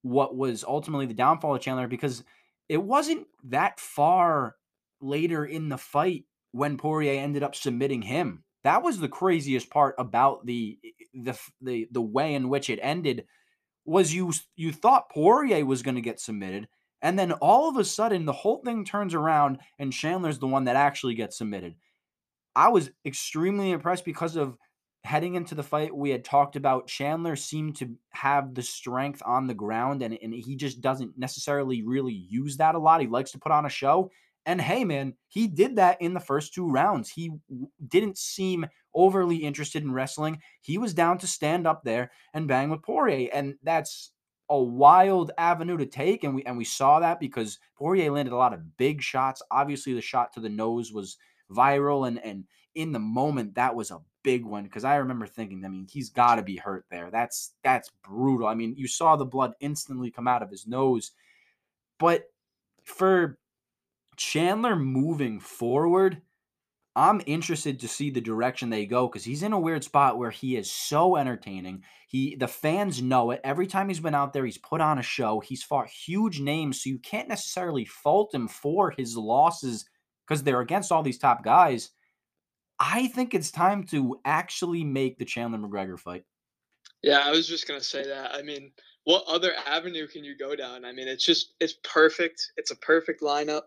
[0.03, 2.25] what was ultimately the downfall of Chandler because
[2.69, 4.57] it wasn't that far
[5.01, 8.45] later in the fight when Poirier ended up submitting him.
[8.65, 10.79] That was the craziest part about the
[11.15, 13.27] the the the way in which it ended
[13.85, 16.69] was you you thought Poirier was going to get submitted
[17.01, 20.65] and then all of a sudden the whole thing turns around and Chandler's the one
[20.65, 21.75] that actually gets submitted.
[22.57, 24.59] I was extremely impressed because of
[25.05, 29.47] heading into the fight, we had talked about Chandler seemed to have the strength on
[29.47, 33.01] the ground, and, and he just doesn't necessarily really use that a lot.
[33.01, 34.11] He likes to put on a show.
[34.47, 37.11] And hey, man, he did that in the first two rounds.
[37.11, 37.31] He
[37.87, 40.41] didn't seem overly interested in wrestling.
[40.63, 43.29] He was down to stand up there and bang with Poirier.
[43.33, 44.11] And that's
[44.49, 46.25] a wild avenue to take.
[46.25, 49.43] And we and we saw that because Poirier landed a lot of big shots.
[49.51, 51.19] Obviously, the shot to the nose was
[51.51, 52.45] viral and and
[52.79, 56.11] in the moment that was a big one because I remember thinking, I mean, he's
[56.11, 57.11] got to be hurt there.
[57.11, 58.47] That's that's brutal.
[58.47, 61.11] I mean, you saw the blood instantly come out of his nose.
[61.99, 62.31] But
[62.85, 63.37] for
[64.17, 66.23] Chandler moving forward,
[66.95, 70.31] I'm interested to see the direction they go because he's in a weird spot where
[70.31, 71.83] he is so entertaining.
[72.07, 73.41] He the fans know it.
[73.43, 75.41] Every time he's been out there, he's put on a show.
[75.41, 79.85] He's fought huge names, so you can't necessarily fault him for his losses
[80.29, 81.91] because they're against all these top guys.
[82.81, 86.25] I think it's time to actually make the Chandler McGregor fight.
[87.03, 88.35] Yeah, I was just gonna say that.
[88.35, 88.73] I mean,
[89.05, 90.85] what other avenue can you go down?
[90.85, 92.53] I mean, it's just it's perfect.
[92.57, 93.63] It's a perfect lineup.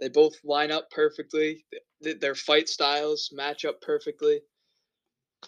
[0.00, 1.64] They both line up perfectly.
[2.00, 4.40] Their fight styles match up perfectly.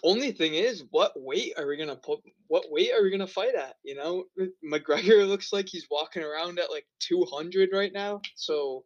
[0.03, 2.19] Only thing is, what weight are we gonna put?
[2.47, 3.75] What weight are we gonna fight at?
[3.83, 4.25] You know,
[4.65, 8.21] McGregor looks like he's walking around at like 200 right now.
[8.35, 8.85] So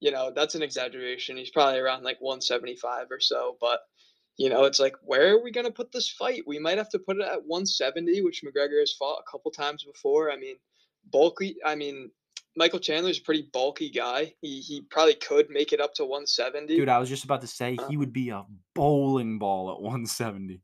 [0.00, 1.36] you know, that's an exaggeration.
[1.36, 3.56] He's probably around like 175 or so.
[3.60, 3.80] But,
[4.36, 6.42] you know, it's like, where are we going to put this fight?
[6.46, 9.84] We might have to put it at 170, which McGregor has fought a couple times
[9.84, 10.32] before.
[10.32, 10.56] I mean,
[11.12, 11.56] bulky.
[11.64, 12.10] I mean,
[12.56, 14.32] Michael Chandler's a pretty bulky guy.
[14.40, 16.76] He he probably could make it up to 170.
[16.76, 19.80] Dude, I was just about to say uh, he would be a bowling ball at
[19.80, 20.60] 170.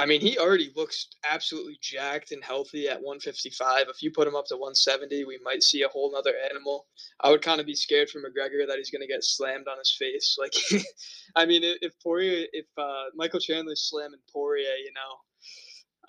[0.00, 3.86] I mean, he already looks absolutely jacked and healthy at 155.
[3.88, 6.86] If you put him up to 170, we might see a whole nother animal.
[7.20, 9.76] I would kind of be scared for McGregor that he's going to get slammed on
[9.76, 10.38] his face.
[10.38, 10.52] Like,
[11.36, 15.18] I mean, if Poirier, if uh, Michael Chandler's slamming Poirier, you know,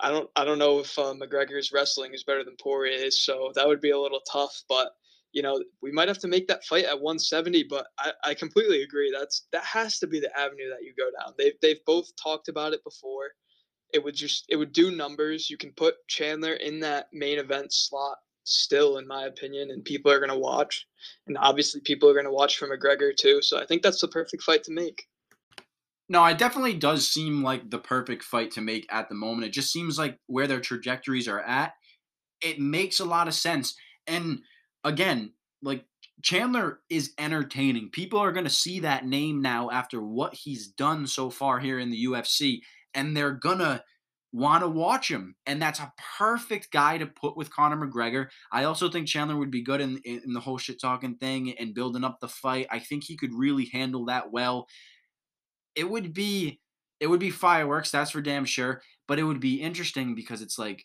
[0.00, 3.66] I don't, I don't know if uh, McGregor's wrestling is better than Poirier's, so that
[3.66, 4.62] would be a little tough.
[4.68, 4.92] But
[5.32, 7.64] you know, we might have to make that fight at 170.
[7.64, 9.12] But I, I completely agree.
[9.16, 11.34] That's that has to be the avenue that you go down.
[11.36, 13.32] They've they've both talked about it before
[13.92, 15.50] it would just it would do numbers.
[15.50, 20.10] You can put Chandler in that main event slot still, in my opinion, and people
[20.10, 20.86] are gonna watch.
[21.26, 23.42] And obviously, people are gonna watch for McGregor too.
[23.42, 25.06] So I think that's the perfect fight to make.
[26.08, 29.46] No, it definitely does seem like the perfect fight to make at the moment.
[29.46, 31.72] It just seems like where their trajectories are at,
[32.42, 33.76] it makes a lot of sense.
[34.08, 34.40] And
[34.82, 35.84] again, like
[36.22, 37.90] Chandler is entertaining.
[37.90, 41.78] People are going to see that name now after what he's done so far here
[41.78, 42.60] in the UFC
[42.94, 43.82] and they're gonna
[44.32, 45.34] want to watch him.
[45.46, 48.28] And that's a perfect guy to put with Conor McGregor.
[48.52, 51.74] I also think Chandler would be good in, in the whole shit talking thing and
[51.74, 52.66] building up the fight.
[52.70, 54.68] I think he could really handle that well.
[55.74, 56.60] It would be
[57.00, 58.82] it would be fireworks, that's for damn sure.
[59.08, 60.84] But it would be interesting because it's like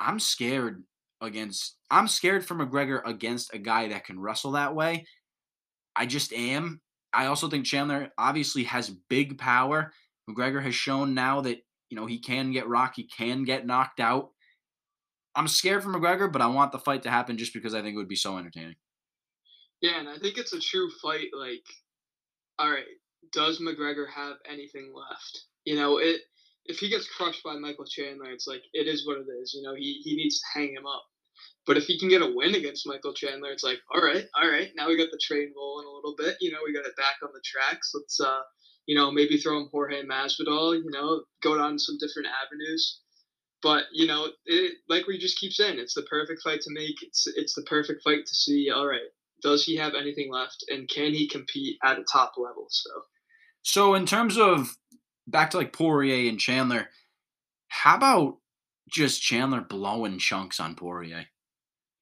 [0.00, 0.82] I'm scared
[1.20, 5.06] against I'm scared for McGregor against a guy that can wrestle that way.
[5.96, 6.80] I just am.
[7.12, 9.92] I also think Chandler obviously has big power.
[10.28, 11.58] McGregor has shown now that
[11.90, 14.30] you know he can get rocked, he can get knocked out.
[15.34, 17.94] I'm scared for McGregor, but I want the fight to happen just because I think
[17.94, 18.76] it would be so entertaining.
[19.80, 21.28] Yeah, and I think it's a true fight.
[21.38, 21.64] Like,
[22.58, 22.84] all right,
[23.32, 25.44] does McGregor have anything left?
[25.64, 26.20] You know, it
[26.66, 29.52] if he gets crushed by Michael Chandler, it's like it is what it is.
[29.54, 31.04] You know, he he needs to hang him up.
[31.66, 34.50] But if he can get a win against Michael Chandler, it's like, all right, all
[34.50, 36.36] right, now we got the train rolling a little bit.
[36.40, 37.92] You know, we got it back on the tracks.
[37.94, 38.42] Let's, uh,
[38.86, 40.76] you know, maybe throw him Jorge Masvidal.
[40.76, 43.00] You know, go down some different avenues.
[43.62, 47.02] But you know, it, like we just keep saying, it's the perfect fight to make.
[47.02, 48.70] It's it's the perfect fight to see.
[48.70, 49.00] All right,
[49.42, 52.66] does he have anything left, and can he compete at a top level?
[52.68, 52.90] So,
[53.62, 54.76] so in terms of
[55.26, 56.88] back to like Poirier and Chandler,
[57.68, 58.38] how about
[58.90, 61.26] just Chandler blowing chunks on Poirier?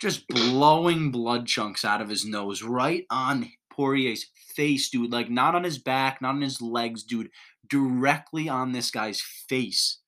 [0.01, 5.11] Just blowing blood chunks out of his nose right on Poirier's face, dude.
[5.11, 7.31] Like not on his back, not on his legs, dude.
[7.67, 10.01] Directly on this guy's face.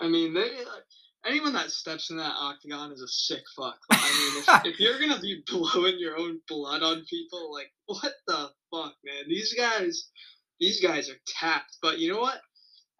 [0.00, 0.50] I mean, they,
[1.26, 3.78] anyone that steps in that octagon is a sick fuck.
[3.90, 8.12] I mean, if, if, you're gonna be blowing your own blood on people, like what
[8.26, 9.24] the fuck, man?
[9.28, 10.10] These guys,
[10.60, 11.78] these guys are tapped.
[11.80, 12.40] But you know what?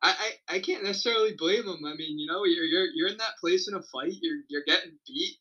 [0.03, 0.15] I,
[0.49, 1.85] I, I can't necessarily blame them.
[1.85, 4.15] I mean, you know, you're you're you're in that place in a fight.
[4.23, 5.37] You're you're getting beat.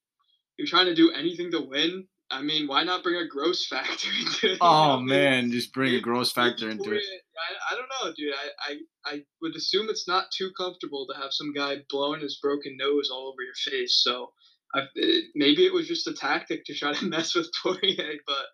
[0.58, 2.08] You're trying to do anything to win.
[2.34, 4.58] I mean, why not bring a gross factor into it?
[4.62, 5.02] Oh know?
[5.02, 7.04] man, just bring a gross factor into it.
[7.04, 8.34] I, I don't know, dude.
[8.34, 12.39] I, I I would assume it's not too comfortable to have some guy blowing his
[12.41, 14.02] broken nose all over your face.
[14.04, 14.32] So
[14.76, 18.13] i it, maybe it was just a tactic to try to mess with Poirier.
[18.26, 18.46] But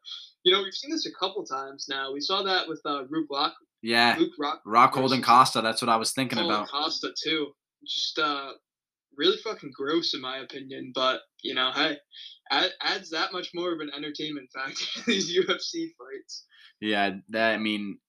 [0.43, 2.13] you know, we've seen this a couple times now.
[2.13, 3.53] We saw that with uh, Luke Rock.
[3.81, 4.61] Yeah, Luke Rock.
[4.67, 5.61] Rockhold Costa.
[5.61, 6.67] That's what I was thinking about.
[6.67, 7.51] Costa too.
[7.85, 8.51] Just uh,
[9.19, 10.91] really fucking gross in my opinion.
[10.95, 11.97] But you know, hey,
[12.49, 16.45] add, adds that much more of an entertainment factor to these UFC fights.
[16.81, 17.99] Yeah, that I mean,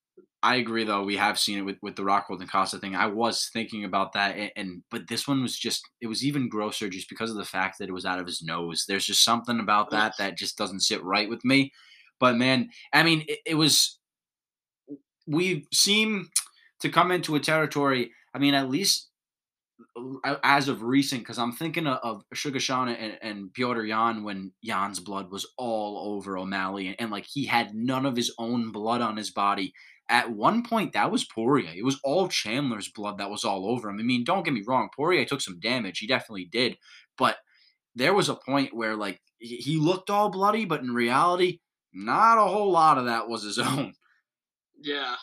[0.42, 1.02] I agree though.
[1.02, 2.94] We have seen it with with the Rockhold and Costa thing.
[2.94, 6.48] I was thinking about that, and, and, but this one was just it was even
[6.48, 8.84] grosser just because of the fact that it was out of his nose.
[8.86, 11.72] There's just something about that that just doesn't sit right with me.
[12.18, 13.98] But man, I mean, it, it was
[15.26, 16.28] we seem
[16.80, 18.10] to come into a territory.
[18.34, 19.09] I mean, at least
[20.44, 25.00] as of recent, because I'm thinking of, Sugar Sean and, and Petr Yan when Yan's
[25.00, 29.00] blood was all over O'Malley, and, and, like he had none of his own blood
[29.00, 29.72] on his body.
[30.08, 31.72] At one point, that was Poirier.
[31.74, 34.00] It was all Chandler's blood that was all over him.
[34.00, 35.98] I mean, don't get me wrong, Poirier took some damage.
[35.98, 36.76] He definitely did,
[37.16, 37.36] but
[37.94, 41.60] there was a point where like he looked all bloody, but in reality,
[41.92, 43.94] not a whole lot of that was his own.
[44.80, 45.16] Yeah,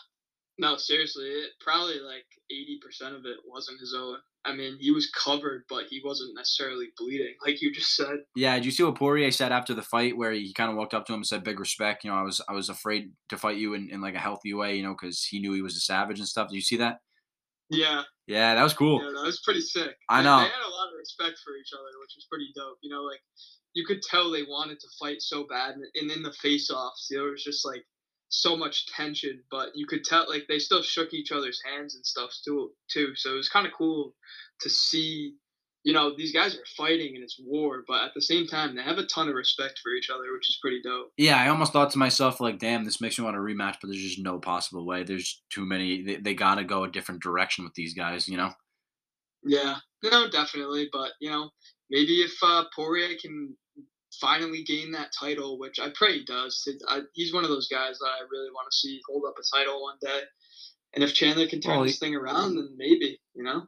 [0.58, 4.16] no, seriously, it probably like eighty percent of it wasn't his own.
[4.48, 8.16] I mean, he was covered, but he wasn't necessarily bleeding, like you just said.
[8.34, 10.94] Yeah, did you see what Poirier said after the fight, where he kind of walked
[10.94, 13.36] up to him and said, "Big respect." You know, I was I was afraid to
[13.36, 15.76] fight you in, in like a healthy way, you know, because he knew he was
[15.76, 16.48] a savage and stuff.
[16.48, 17.00] Did you see that?
[17.70, 18.02] Yeah.
[18.26, 19.02] Yeah, that was cool.
[19.02, 19.96] Yeah, that was pretty sick.
[20.08, 20.38] I know.
[20.38, 22.78] They, they had a lot of respect for each other, which was pretty dope.
[22.82, 23.20] You know, like
[23.74, 27.24] you could tell they wanted to fight so bad, and, and in the face-offs, there
[27.24, 27.84] was just like
[28.28, 32.04] so much tension, but you could tell like they still shook each other's hands and
[32.04, 32.70] stuff too.
[32.90, 34.14] Too, so it was kind of cool
[34.60, 35.34] to see.
[35.84, 38.82] You know, these guys are fighting and it's war, but at the same time, they
[38.82, 41.12] have a ton of respect for each other, which is pretty dope.
[41.16, 43.88] Yeah, I almost thought to myself, like, damn, this makes me want a rematch, but
[43.88, 45.04] there's just no possible way.
[45.04, 46.02] There's too many.
[46.02, 48.50] They, they got to go a different direction with these guys, you know?
[49.44, 50.90] Yeah, no, definitely.
[50.92, 51.50] But, you know,
[51.88, 53.56] maybe if uh, Poirier can
[54.20, 56.68] finally gain that title, which I pray he does.
[56.88, 59.56] I, he's one of those guys that I really want to see hold up a
[59.56, 60.20] title one day.
[60.94, 63.66] And if Chandler can turn well, this thing around, then maybe, you know?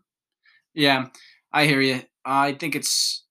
[0.75, 1.07] Yeah,
[1.53, 2.03] I hear you.
[2.25, 3.25] I think it's.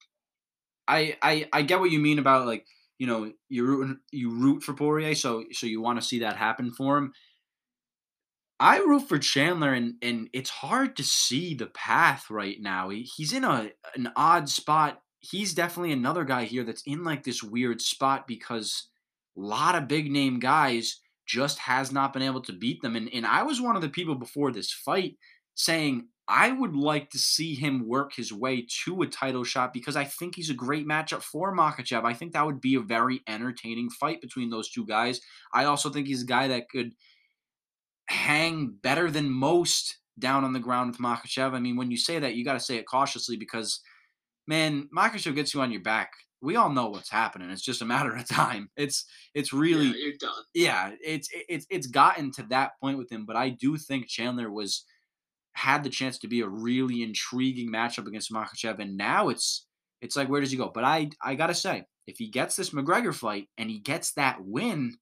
[0.88, 2.66] I, I I get what you mean about like
[2.98, 6.36] you know you root you root for Poirier, so so you want to see that
[6.36, 7.14] happen for him.
[8.60, 12.90] I root for Chandler, and and it's hard to see the path right now.
[12.90, 17.24] He, he's in a an odd spot he's definitely another guy here that's in like
[17.24, 18.88] this weird spot because
[19.38, 22.96] a lot of big name guys just has not been able to beat them.
[22.96, 25.18] And, and I was one of the people before this fight
[25.56, 29.96] saying I would like to see him work his way to a title shot because
[29.96, 32.04] I think he's a great matchup for Makhachev.
[32.04, 35.22] I think that would be a very entertaining fight between those two guys.
[35.54, 36.94] I also think he's a guy that could
[38.08, 41.54] hang better than most down on the ground with Makhachev.
[41.54, 43.82] I mean, when you say that, you got to say it cautiously because–
[44.50, 46.12] man, Makhachev gets you on your back.
[46.42, 47.52] We all know what's happening.
[47.52, 48.70] It's just a matter of time.
[48.78, 50.44] It's it's really yeah, you're done.
[50.56, 54.52] Yeah, it's it's it's gotten to that point with him, but I do think Chandler
[54.52, 54.86] was
[55.54, 59.68] had the chance to be a really intriguing matchup against Makhachev, and now it's
[60.02, 60.72] it's like where does he go?
[60.74, 64.38] But I I gotta say, if he gets this McGregor fight and he gets that
[64.42, 64.98] win,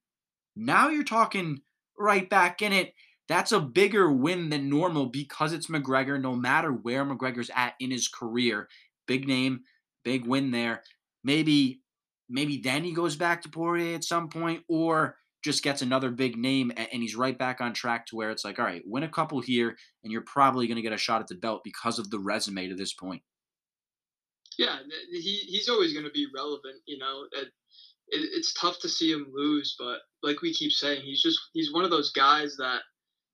[0.55, 1.61] Now you're talking
[1.97, 2.93] right back in it.
[3.27, 7.91] That's a bigger win than normal because it's McGregor, no matter where McGregor's at in
[7.91, 8.69] his career.
[9.07, 9.61] Big name,
[10.03, 10.83] big win there.
[11.23, 11.81] Maybe,
[12.29, 16.71] maybe he goes back to Poirier at some point, or just gets another big name
[16.75, 19.39] and he's right back on track to where it's like, all right, win a couple
[19.39, 22.19] here, and you're probably going to get a shot at the belt because of the
[22.19, 23.21] resume to this point.
[24.57, 24.77] Yeah,
[25.11, 26.81] he he's always going to be relevant.
[26.85, 27.47] You know, it,
[28.09, 31.73] it, it's tough to see him lose, but like we keep saying, he's just he's
[31.73, 32.81] one of those guys that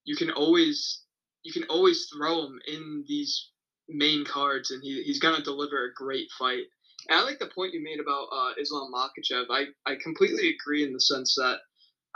[0.06, 1.04] you can always
[1.44, 3.52] you can always throw him in these
[3.94, 6.64] main cards, and he, he's going to deliver a great fight.
[7.10, 9.46] And I like the point you made about uh, Islam Makhachev.
[9.50, 11.58] I, I completely agree in the sense that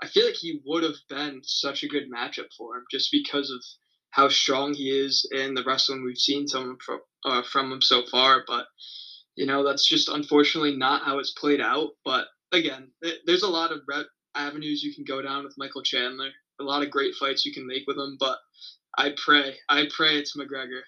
[0.01, 3.49] I feel like he would have been such a good matchup for him just because
[3.49, 3.63] of
[4.11, 6.77] how strong he is and the wrestling we've seen from,
[7.25, 8.43] uh, from him so far.
[8.47, 8.65] But,
[9.35, 11.89] you know, that's just unfortunately not how it's played out.
[12.05, 12.91] But again,
[13.25, 13.81] there's a lot of
[14.35, 17.67] avenues you can go down with Michael Chandler, a lot of great fights you can
[17.67, 18.17] make with him.
[18.19, 18.37] But
[18.97, 20.81] I pray, I pray it's McGregor.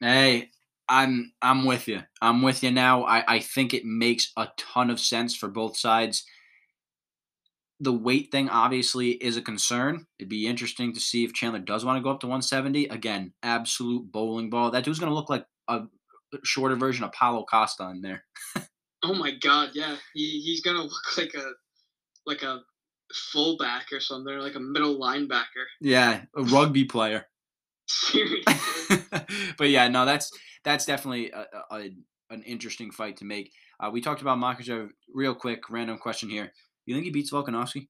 [0.00, 0.50] Hey,
[0.88, 2.02] I'm I'm with you.
[2.20, 3.04] I'm with you now.
[3.04, 6.24] I, I think it makes a ton of sense for both sides.
[7.78, 10.06] The weight thing obviously is a concern.
[10.18, 12.86] It'd be interesting to see if Chandler does want to go up to 170.
[12.86, 14.70] Again, absolute bowling ball.
[14.70, 15.82] That dude's gonna look like a
[16.44, 18.24] shorter version of Paulo Costa in there.
[19.04, 19.96] oh my god, yeah.
[20.14, 21.52] He he's gonna look like a
[22.26, 22.60] like a
[23.32, 25.66] fullback or something, like a middle linebacker.
[25.80, 27.26] Yeah, a rugby player.
[29.58, 30.30] but yeah, no, that's
[30.64, 31.90] that's definitely a, a,
[32.30, 33.52] an interesting fight to make.
[33.78, 35.70] Uh, we talked about Makhachev real quick.
[35.70, 36.52] Random question here:
[36.86, 37.88] You think he beats Volkanovski?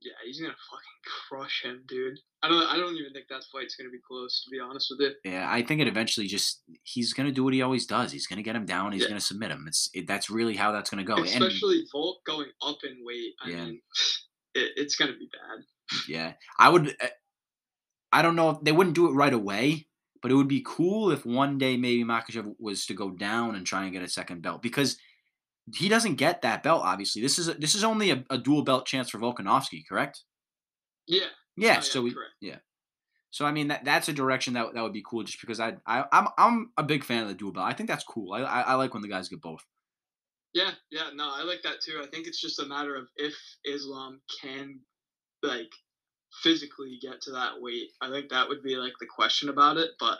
[0.00, 2.18] Yeah, he's gonna fucking crush him, dude.
[2.42, 2.62] I don't.
[2.68, 5.32] I don't even think that fight's gonna be close, to be honest with you.
[5.32, 8.12] Yeah, I think it eventually just he's gonna do what he always does.
[8.12, 8.92] He's gonna get him down.
[8.92, 9.08] He's yeah.
[9.08, 9.64] gonna submit him.
[9.66, 11.16] It's it, that's really how that's gonna go.
[11.24, 13.34] Especially and, Volk going up in weight.
[13.44, 13.64] I yeah.
[13.64, 13.80] mean,
[14.54, 15.64] it, it's gonna be bad.
[16.08, 16.94] Yeah, I would.
[18.12, 19.86] I don't know if they wouldn't do it right away,
[20.22, 23.66] but it would be cool if one day maybe Makhachev was to go down and
[23.66, 24.96] try and get a second belt because
[25.74, 26.82] he doesn't get that belt.
[26.84, 30.22] Obviously, this is a, this is only a, a, dual belt chance for Volkanovski, correct?
[31.06, 31.26] Yeah.
[31.56, 31.76] Yeah.
[31.78, 32.56] Oh, so we, yeah.
[33.30, 35.74] So I mean that that's a direction that that would be cool just because I
[35.86, 37.66] I I'm I'm a big fan of the dual belt.
[37.66, 38.32] I think that's cool.
[38.32, 39.64] I I, I like when the guys get both.
[40.54, 42.00] Yeah, yeah, no, I like that too.
[42.02, 43.36] I think it's just a matter of if
[43.66, 44.80] Islam can
[45.42, 45.70] like
[46.42, 47.90] physically get to that weight.
[48.00, 49.90] I think that would be like the question about it.
[49.98, 50.18] But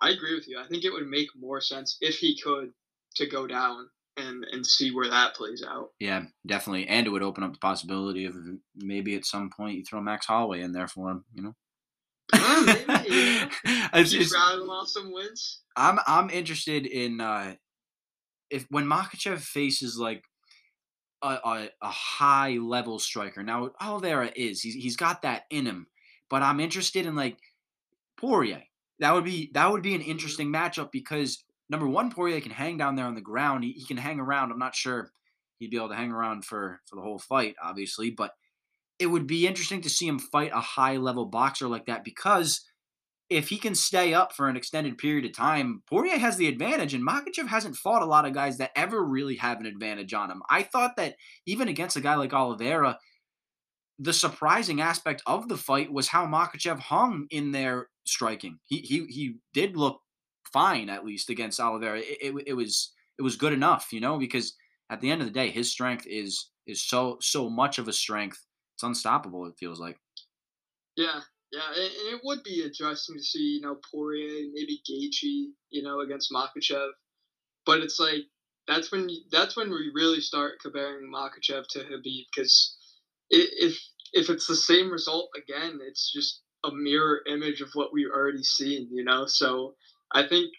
[0.00, 0.58] I agree with you.
[0.58, 2.72] I think it would make more sense if he could
[3.16, 5.90] to go down and and see where that plays out.
[5.98, 6.86] Yeah, definitely.
[6.88, 8.34] And it would open up the possibility of
[8.76, 11.24] maybe at some point you throw Max Holloway in there for him.
[11.34, 11.54] You know.
[12.32, 13.48] Yeah, maybe, yeah.
[13.94, 15.62] it's, it's, off some wins.
[15.76, 17.54] I'm I'm interested in uh,
[18.50, 20.22] if when Makhachev faces like
[21.22, 23.42] a, a, a high level striker.
[23.42, 25.86] Now Oliveira is he's he's got that in him,
[26.28, 27.38] but I'm interested in like
[28.16, 28.62] Poirier.
[29.00, 30.10] That would be that would be an mm-hmm.
[30.10, 33.64] interesting matchup because number one, Poirier can hang down there on the ground.
[33.64, 34.52] He, he can hang around.
[34.52, 35.10] I'm not sure
[35.58, 38.32] he'd be able to hang around for for the whole fight, obviously, but
[38.98, 42.64] it would be interesting to see him fight a high level boxer like that because
[43.30, 46.94] if he can stay up for an extended period of time, Poirier has the advantage,
[46.94, 50.30] and Makhachev hasn't fought a lot of guys that ever really have an advantage on
[50.30, 50.42] him.
[50.50, 51.16] I thought that
[51.46, 52.98] even against a guy like Oliveira,
[53.98, 58.58] the surprising aspect of the fight was how Makhachev hung in there striking.
[58.64, 60.00] He he he did look
[60.52, 62.00] fine at least against Oliveira.
[62.00, 64.54] It, it, it was it was good enough, you know, because
[64.90, 67.92] at the end of the day, his strength is is so so much of a
[67.92, 68.44] strength.
[68.74, 69.46] It's unstoppable.
[69.46, 69.96] It feels like.
[70.96, 71.20] Yeah,
[71.54, 76.00] yeah, and it would be interesting to see, you know, Poirier, maybe Gaethje, you know,
[76.00, 76.90] against Makhachev.
[77.66, 78.24] But it's like
[78.68, 82.76] that's when that's when we really start comparing Makhachev to Khabib because
[83.30, 83.78] if
[84.12, 88.42] if it's the same result again, it's just a mirror image of what we've already
[88.42, 89.26] seen, you know.
[89.26, 89.74] So
[90.12, 90.52] I think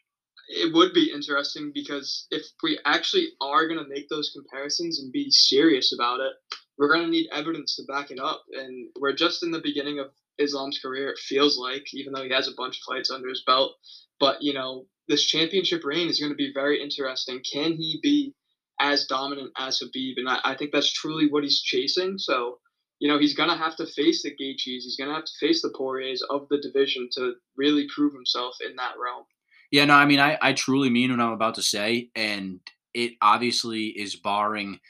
[0.49, 5.11] it would be interesting because if we actually are going to make those comparisons and
[5.11, 6.33] be serious about it,
[6.77, 8.43] we're going to need evidence to back it up.
[8.51, 10.07] And we're just in the beginning of
[10.37, 13.43] Islam's career, it feels like, even though he has a bunch of fights under his
[13.45, 13.75] belt.
[14.19, 17.41] But, you know, this championship reign is going to be very interesting.
[17.49, 18.33] Can he be
[18.81, 20.13] as dominant as Khabib?
[20.17, 22.17] And I, I think that's truly what he's chasing.
[22.17, 22.59] So,
[22.99, 24.83] you know, he's going to have to face the Gaethjes.
[24.83, 28.55] He's going to have to face the Poiriers of the division to really prove himself
[28.67, 29.23] in that realm.
[29.71, 32.09] Yeah, no, I mean, I, I truly mean what I'm about to say.
[32.15, 32.59] And
[32.93, 34.81] it obviously is barring–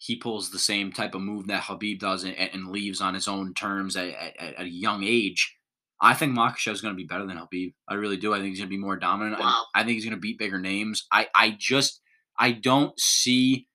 [0.00, 3.28] he pulls the same type of move that Khabib does and, and leaves on his
[3.28, 5.54] own terms at, at, at a young age.
[6.00, 7.74] I think Makhachev is going to be better than Khabib.
[7.86, 8.32] I really do.
[8.32, 9.38] I think he's going to be more dominant.
[9.38, 9.64] Wow.
[9.74, 11.06] I, I think he's going to beat bigger names.
[11.12, 12.00] I, I just
[12.38, 13.66] I don't see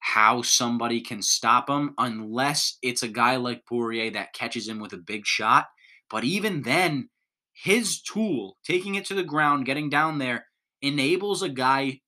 [0.00, 4.92] how somebody can stop him unless it's a guy like Poirier that catches him with
[4.92, 5.66] a big shot.
[6.10, 7.10] But even then,
[7.52, 10.46] his tool, taking it to the ground, getting down there,
[10.82, 12.00] enables a guy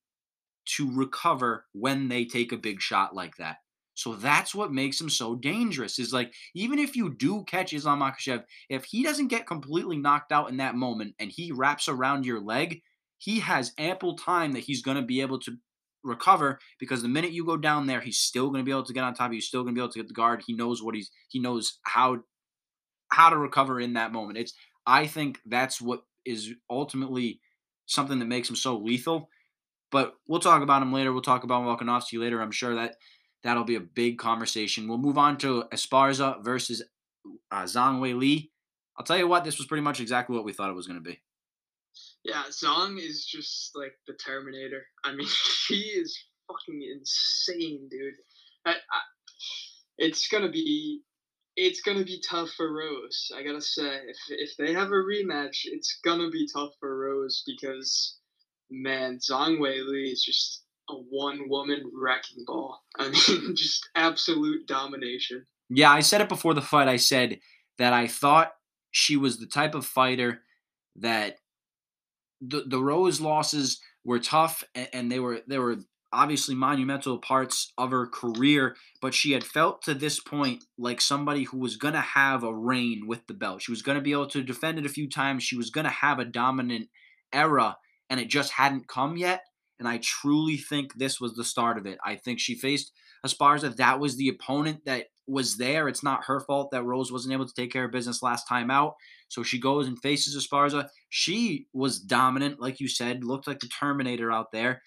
[0.76, 3.56] to recover when they take a big shot like that.
[3.94, 5.98] So that's what makes him so dangerous.
[5.98, 10.32] Is like even if you do catch Islam Makhachev, if he doesn't get completely knocked
[10.32, 12.80] out in that moment and he wraps around your leg,
[13.18, 15.56] he has ample time that he's going to be able to
[16.02, 18.94] recover because the minute you go down there, he's still going to be able to
[18.94, 19.36] get on top of you.
[19.36, 20.42] He's still going to be able to get the guard.
[20.46, 22.20] He knows what he's he knows how
[23.12, 24.38] how to recover in that moment.
[24.38, 24.54] It's
[24.86, 27.40] I think that's what is ultimately
[27.86, 29.28] something that makes him so lethal.
[29.90, 31.12] But we'll talk about him later.
[31.12, 32.40] We'll talk about Volkanovski later.
[32.40, 32.96] I'm sure that
[33.42, 34.86] That'll be a big conversation.
[34.86, 36.82] We'll move on to Esparza versus
[37.50, 38.50] uh, Zhang Weili.
[38.98, 41.02] I'll tell you what, this was pretty much exactly what we thought it was going
[41.02, 41.20] to be.
[42.22, 44.82] Yeah, Zhang is just like the Terminator.
[45.04, 46.18] I mean, she is
[46.48, 48.14] fucking insane, dude.
[48.66, 49.00] I, I,
[49.96, 51.00] it's gonna be,
[51.56, 53.32] it's gonna be tough for Rose.
[53.34, 57.42] I gotta say, if if they have a rematch, it's gonna be tough for Rose
[57.46, 58.18] because,
[58.70, 62.82] man, Zhang Weili is just a one woman wrecking ball.
[62.98, 65.46] I mean, just absolute domination.
[65.68, 66.88] Yeah, I said it before the fight.
[66.88, 67.38] I said
[67.78, 68.52] that I thought
[68.90, 70.42] she was the type of fighter
[70.96, 71.36] that
[72.40, 75.76] the the Rose losses were tough and, they were they were
[76.12, 81.44] obviously monumental parts of her career, but she had felt to this point like somebody
[81.44, 83.62] who was going to have a reign with the belt.
[83.62, 85.44] She was going to be able to defend it a few times.
[85.44, 86.88] She was going to have a dominant
[87.32, 87.76] era,
[88.10, 89.42] and it just hadn't come yet.
[89.78, 91.98] And I truly think this was the start of it.
[92.04, 92.92] I think she faced
[93.24, 93.74] Esparza.
[93.76, 95.88] That was the opponent that was there.
[95.88, 98.70] It's not her fault that Rose wasn't able to take care of business last time
[98.70, 98.94] out.
[99.28, 100.88] So she goes and faces Esparza.
[101.08, 104.82] She was dominant, like you said, looked like the Terminator out there.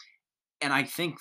[0.62, 1.18] And I think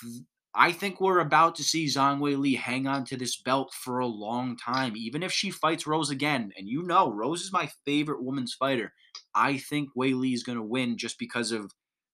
[0.55, 4.07] I think we're about to see Zhang Weili hang on to this belt for a
[4.07, 6.53] long time, even if she fights Rose again.
[6.59, 8.93] And you know, Rose is my favorite women's fighter.
[9.35, 11.73] I think Weili is going to win just because of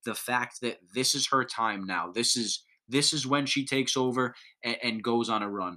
[0.09, 2.11] the fact that this is her time now.
[2.11, 4.35] This is this is when she takes over
[4.65, 5.77] and, and goes on a run.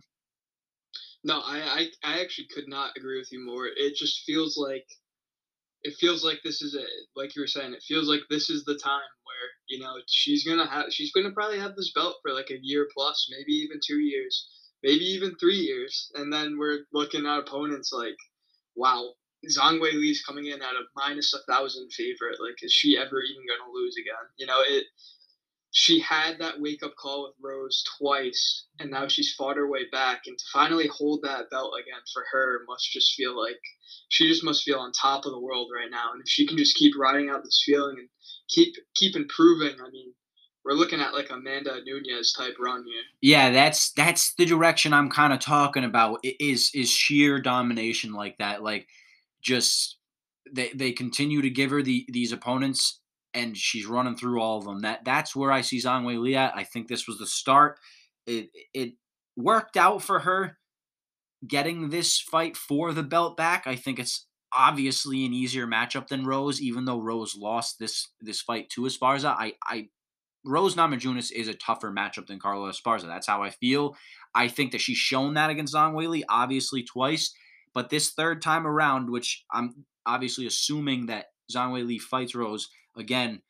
[1.26, 3.68] No, I, I I actually could not agree with you more.
[3.68, 4.88] It just feels like
[5.84, 6.88] it feels like this is it.
[7.14, 10.46] Like you were saying, it feels like this is the time where you know she's
[10.46, 13.82] gonna have she's gonna probably have this belt for like a year plus, maybe even
[13.86, 14.48] two years,
[14.82, 18.16] maybe even three years, and then we're looking at opponents like,
[18.78, 19.12] wow,
[19.50, 22.38] Zhang Weili's coming in at a minus a thousand favorite.
[22.40, 24.28] Like, is she ever even going to lose again?
[24.38, 24.86] You know, it.
[25.74, 29.86] She had that wake up call with Rose twice, and now she's fought her way
[29.90, 30.24] back.
[30.28, 33.60] And to finally hold that belt again for her must just feel like
[34.10, 36.12] she just must feel on top of the world right now.
[36.12, 38.10] And if she can just keep riding out this feeling and
[38.50, 40.14] keep keep improving, I mean,
[40.64, 43.04] we're looking at like Amanda Nunes type run here.
[43.22, 46.20] Yeah, that's that's the direction I'm kind of talking about.
[46.24, 48.62] Is is sheer domination like that?
[48.62, 48.88] Like
[49.42, 49.98] just
[50.52, 53.00] they they continue to give her the these opponents
[53.34, 54.82] and she's running through all of them.
[54.82, 56.56] That that's where I see Zhang Weili at.
[56.56, 57.80] I think this was the start.
[58.28, 58.94] It it
[59.38, 60.58] worked out for her
[61.48, 63.66] getting this fight for the belt back.
[63.66, 68.42] I think it's obviously an easier matchup than Rose, even though Rose lost this this
[68.42, 69.36] fight to Esparza.
[69.38, 69.90] I I
[70.44, 73.06] Rose Namajunas is a tougher matchup than Carla Esparza.
[73.06, 73.96] That's how I feel.
[74.34, 77.34] I think that she's shown that against Zhang Weili, obviously twice.
[77.74, 83.42] But this third time around, which I'm obviously assuming that Zhang Weili fights Rose again,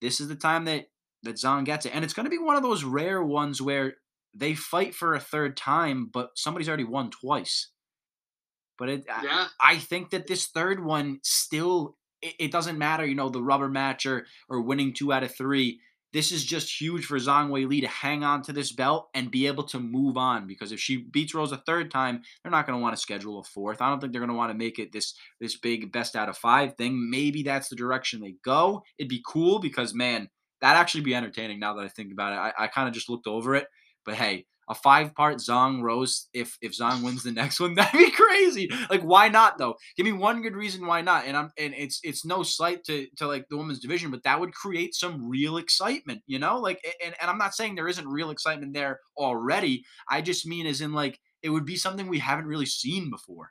[0.00, 0.86] this is the time that
[1.22, 3.94] that Zhang gets it, and it's going to be one of those rare ones where
[4.34, 7.70] they fight for a third time, but somebody's already won twice.
[8.78, 9.46] But it, yeah.
[9.60, 13.42] I, I think that this third one still it, it, doesn't matter, you know, the
[13.42, 15.80] rubber match or or winning two out of three.
[16.14, 19.48] This is just huge for Zhang Weili to hang on to this belt and be
[19.48, 22.78] able to move on because if she beats Rose a third time, they're not going
[22.78, 23.82] to want to schedule a fourth.
[23.82, 26.28] I don't think they're going to want to make it this this big best out
[26.28, 27.10] of five thing.
[27.10, 28.84] Maybe that's the direction they go.
[28.96, 32.36] It'd be cool because man, that'd actually be entertaining now that I think about it.
[32.36, 33.66] I, I kind of just looked over it,
[34.06, 37.98] but hey, a five part Zhang Rose if if Zhang wins the next one that'd
[37.98, 38.70] be crazy.
[38.90, 39.74] Like why not though?
[39.96, 43.06] Give me one good reason why not and I'm and it's it's no slight to
[43.16, 46.58] to like the women's division but that would create some real excitement you know?
[46.58, 49.84] Like and, and I'm not saying there isn't real excitement there already.
[50.08, 53.50] I just mean as in like it would be something we haven't really seen before.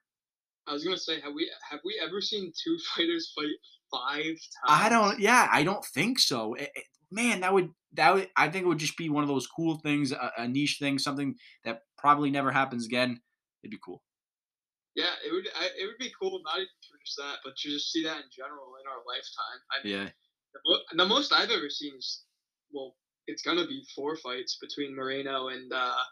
[0.67, 3.47] I was gonna say have we have we ever seen two fighters fight
[3.91, 6.53] five times I don't yeah I don't think so.
[6.55, 9.29] It, it, man that would that would, I think it would just be one of
[9.29, 13.21] those cool things, a, a, niche thing, something that probably never happens again.
[13.61, 14.01] It'd be cool.
[14.95, 15.47] Yeah, it would.
[15.55, 18.17] I, it would be cool not even for just that, but to just see that
[18.17, 19.59] in general in our lifetime.
[19.71, 20.09] I mean, yeah.
[20.65, 22.23] The, the most I've ever seen is
[22.71, 22.95] well,
[23.27, 26.03] it's gonna be four fights between Moreno and uh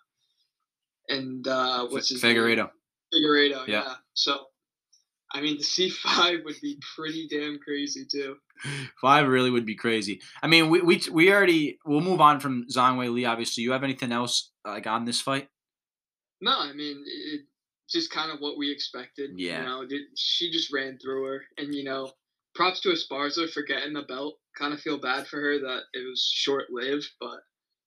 [1.09, 2.57] and uh what's his Figueiredo.
[2.57, 2.69] Name?
[3.13, 3.83] Figueiredo, Yeah.
[3.85, 3.93] yeah.
[4.13, 4.45] So
[5.33, 8.35] I mean the C five would be pretty damn crazy too.
[9.01, 10.22] Five really would be crazy.
[10.41, 13.28] I mean, we we we already we'll move on from Zhang Weili.
[13.28, 15.49] Obviously, you have anything else like on this fight?
[16.41, 17.41] No, I mean it
[17.89, 19.32] just kind of what we expected.
[19.36, 19.59] Yeah.
[19.59, 22.12] You know, she just ran through her and you know,
[22.55, 24.38] props to Esparza for getting the belt.
[24.57, 27.39] Kind of feel bad for her that it was short lived, but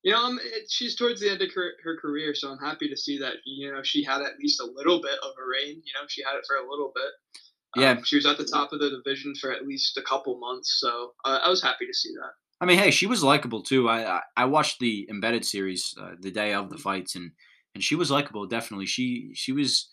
[0.04, 2.96] you know, it, she's towards the end of her, her career, so I'm happy to
[2.96, 5.82] see that you know she had at least a little bit of a reign.
[5.84, 7.40] You know, she had it for a little bit.
[7.76, 7.90] Yeah.
[7.92, 10.78] Um, she was at the top of the division for at least a couple months,
[10.80, 12.32] so uh, I was happy to see that.
[12.60, 13.88] I mean, hey, she was likable too.
[13.88, 17.32] I I, I watched the embedded series uh, the day of the fights, and
[17.74, 18.46] and she was likable.
[18.46, 19.88] Definitely, she she was.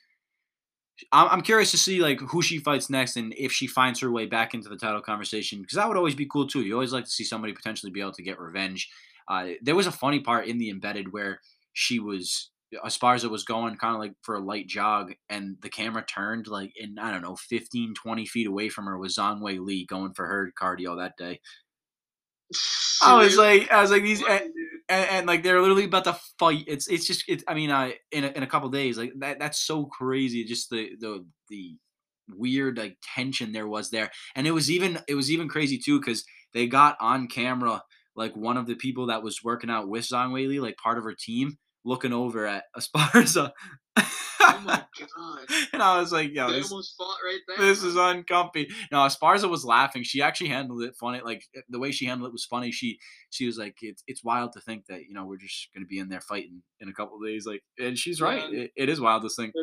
[1.12, 4.12] I'm I'm curious to see like who she fights next, and if she finds her
[4.12, 6.62] way back into the title conversation, because that would always be cool too.
[6.62, 8.90] You always like to see somebody potentially be able to get revenge.
[9.28, 11.40] Uh, there was a funny part in the embedded where
[11.74, 12.51] she was
[12.86, 16.72] Esparza was going kind of like for a light jog, and the camera turned like
[16.76, 20.26] in I don't know 15, 20 feet away from her was Zhang Weili going for
[20.26, 21.39] her cardio that day.
[23.03, 24.43] I was like, I was like these, and,
[24.89, 26.65] and, and, like they're literally about to fight.
[26.67, 27.43] It's it's just it's.
[27.47, 30.43] I mean, uh, in a, in a couple days, like that that's so crazy.
[30.43, 31.78] Just the the the
[32.30, 35.99] weird like tension there was there, and it was even it was even crazy too
[35.99, 37.82] because they got on camera
[38.15, 41.03] like one of the people that was working out with Zhang Weili, like part of
[41.03, 43.52] her team, looking over at Esparza.
[43.98, 45.58] oh my god!
[45.74, 47.66] and I was like, yo, they this, almost fought right there.
[47.66, 48.70] this is uncomfy.
[48.92, 50.04] No, Esparza was laughing.
[50.04, 51.22] She actually handled it funny.
[51.24, 52.72] Like eh, the way she handled it was funny.
[52.72, 55.86] She she was like, it's it's wild to think that you know we're just gonna
[55.86, 57.46] be in there fighting in a couple of days.
[57.46, 58.44] Like, and she's right.
[58.52, 58.60] Yeah.
[58.62, 59.54] It, it is wild to think.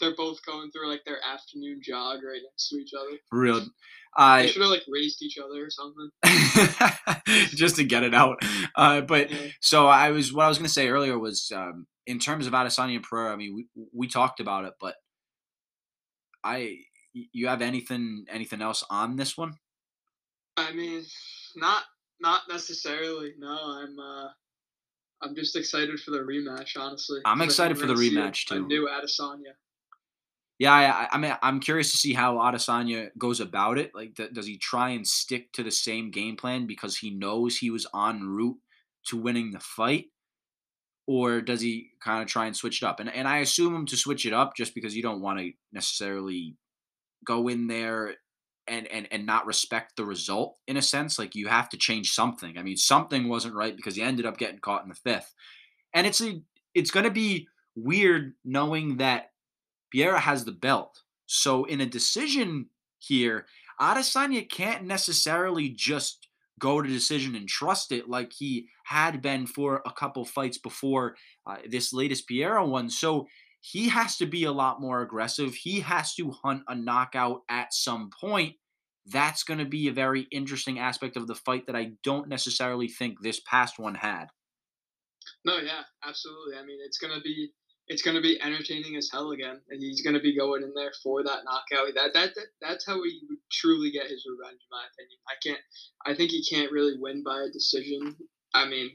[0.00, 3.16] They're both going through like their afternoon jog right next to each other.
[3.30, 3.60] For real.
[4.16, 6.08] They I should have like raced each other or something.
[7.56, 8.36] just to get it out.
[8.76, 9.48] Uh, but Yeah.
[9.60, 12.94] so I was what I was gonna say earlier was um, in terms of Adesanya
[12.94, 13.32] and Pereira.
[13.32, 14.94] I mean, we we talked about it, but
[16.44, 16.76] I
[17.12, 19.54] you have anything anything else on this one?
[20.56, 21.02] I mean,
[21.56, 21.82] not
[22.20, 23.32] not necessarily.
[23.36, 24.28] No, I'm uh
[25.22, 27.20] I'm just excited for the rematch, honestly.
[27.24, 28.66] I'm excited for the a- rematch, too.
[28.66, 29.54] new Adesanya.
[30.64, 33.94] Yeah, I, I- mean, I'm curious to see how Adesanya goes about it.
[33.94, 37.56] Like, th- does he try and stick to the same game plan because he knows
[37.56, 38.56] he was en route
[39.06, 40.06] to winning the fight,
[41.06, 43.00] or does he kind of try and switch it up?
[43.00, 45.52] And and I assume him to switch it up just because you don't want to
[45.72, 46.56] necessarily
[47.26, 48.16] go in there
[48.66, 51.18] and and and not respect the result in a sense.
[51.18, 52.58] Like you have to change something.
[52.58, 55.34] I mean, something wasn't right because he ended up getting caught in the fifth,
[55.94, 56.40] and it's a
[56.74, 59.32] it's going to be weird knowing that
[59.94, 61.02] Pereira has the belt.
[61.26, 62.66] So in a decision
[62.98, 63.46] here,
[63.80, 66.28] Adesanya can't necessarily just
[66.58, 71.16] go to decision and trust it like he had been for a couple fights before
[71.46, 72.90] uh, this latest Pereira one.
[72.90, 73.26] So
[73.60, 75.54] he has to be a lot more aggressive.
[75.54, 78.54] He has to hunt a knockout at some point.
[79.06, 82.88] That's going to be a very interesting aspect of the fight that I don't necessarily
[82.88, 84.26] think this past one had.
[85.44, 86.56] No, yeah, absolutely.
[86.56, 87.50] I mean, it's gonna be
[87.88, 91.22] it's gonna be entertaining as hell again, and he's gonna be going in there for
[91.22, 91.94] that knockout.
[91.94, 95.18] That that, that that's how he would truly get his revenge, in my opinion.
[95.28, 95.60] I can't.
[96.06, 98.16] I think he can't really win by a decision.
[98.54, 98.90] I mean,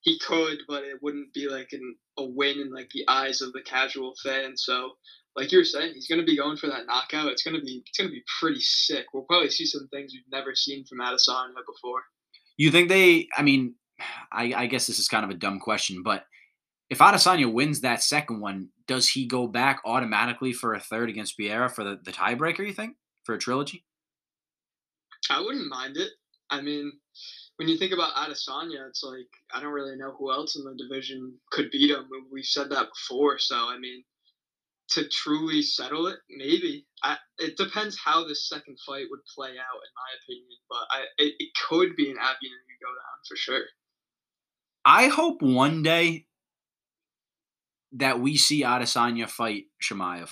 [0.00, 3.52] he could, but it wouldn't be like an, a win in like the eyes of
[3.52, 4.56] the casual fan.
[4.56, 4.92] So,
[5.36, 7.30] like you were saying, he's gonna be going for that knockout.
[7.30, 9.06] It's gonna be it's gonna be pretty sick.
[9.14, 12.02] We'll probably see some things we've never seen from Adesanya before.
[12.56, 13.28] You think they?
[13.36, 13.76] I mean,
[14.32, 16.24] I, I guess this is kind of a dumb question, but
[16.90, 21.36] if Adesanya wins that second one, does he go back automatically for a third against
[21.36, 22.66] Pereira for the, the tiebreaker?
[22.66, 23.84] You think for a trilogy?
[25.30, 26.10] I wouldn't mind it.
[26.50, 26.92] I mean,
[27.56, 30.76] when you think about Adesanya, it's like I don't really know who else in the
[30.76, 32.08] division could beat him.
[32.30, 34.04] We've said that before, so I mean,
[34.90, 36.86] to truly settle it, maybe.
[37.02, 40.58] I, it depends how this second fight would play out, in my opinion.
[40.68, 43.64] But I, it, it could be an avenue to go down for sure.
[44.84, 46.26] I hope one day
[47.94, 50.30] that we see Adesanya fight Chimaev.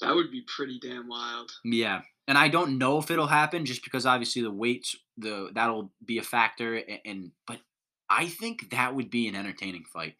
[0.00, 1.50] That would be pretty damn wild.
[1.64, 5.90] Yeah, and I don't know if it'll happen just because obviously the weights the that'll
[6.04, 7.58] be a factor, and, and but
[8.08, 10.14] I think that would be an entertaining fight.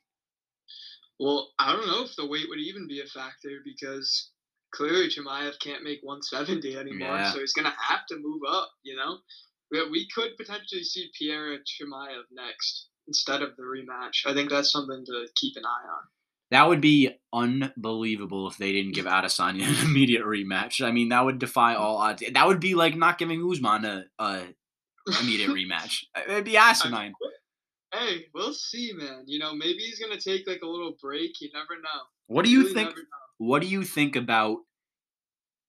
[1.20, 4.30] Well, I don't know if the weight would even be a factor because
[4.74, 7.32] clearly Chimaev can't make 170 anymore, Yeah.
[7.32, 8.70] so he's gonna have to move up.
[8.82, 9.18] You know,
[9.70, 14.26] we, we could potentially see Pereira Chimaev next instead of the rematch.
[14.26, 16.02] I think that's something to keep an eye on.
[16.50, 20.84] That would be unbelievable if they didn't give Adesanya an immediate rematch.
[20.86, 22.22] I mean, that would defy all odds.
[22.32, 24.42] That would be like not giving Usman a, a
[25.20, 26.04] immediate rematch.
[26.28, 27.12] It'd be asinine.
[27.92, 29.24] Hey, we'll see, man.
[29.26, 31.40] You know, maybe he's gonna take like a little break.
[31.40, 32.00] You never know.
[32.26, 32.94] What do you really think?
[33.38, 34.58] What do you think about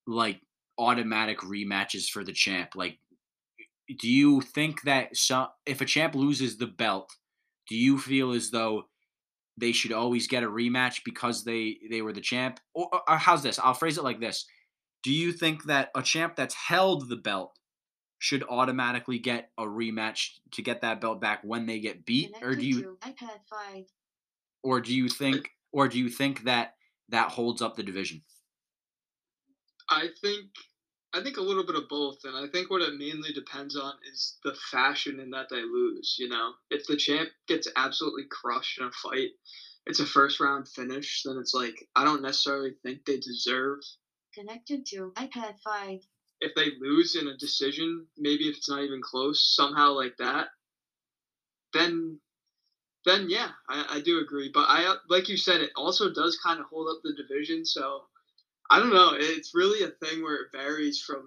[0.08, 0.42] like
[0.78, 2.72] automatic rematches for the champ?
[2.76, 3.00] Like,
[4.00, 7.10] do you think that some, if a champ loses the belt,
[7.70, 8.84] do you feel as though
[9.58, 12.60] they should always get a rematch because they they were the champ?
[12.74, 13.60] Or, or how's this?
[13.60, 14.46] I'll phrase it like this:
[15.04, 17.58] Do you think that a champ that's held the belt
[18.18, 22.56] should automatically get a rematch to get that belt back when they get beat, or
[22.56, 22.98] do you?
[23.02, 23.86] iPad five.
[24.62, 26.76] Or do you think, or do you think that
[27.08, 28.24] that holds up the division?
[29.90, 30.50] I think
[31.14, 33.94] I think a little bit of both, and I think what it mainly depends on
[34.12, 36.16] is the fashion in that they lose.
[36.20, 39.30] You know, if the champ gets absolutely crushed in a fight,
[39.88, 43.80] it's a first round finish, then it's like I don't necessarily think they deserve.
[44.36, 46.02] Connected to iPad five
[46.42, 50.48] if they lose in a decision, maybe if it's not even close, somehow like that,
[51.74, 52.20] then
[53.06, 54.52] then yeah, I, I do agree.
[54.54, 57.66] But I like you said, it also does kind of hold up the division.
[57.66, 58.04] So
[58.70, 59.14] I don't know.
[59.16, 61.24] It's really a thing where it varies from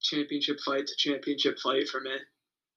[0.00, 2.16] championship fight to championship fight for me.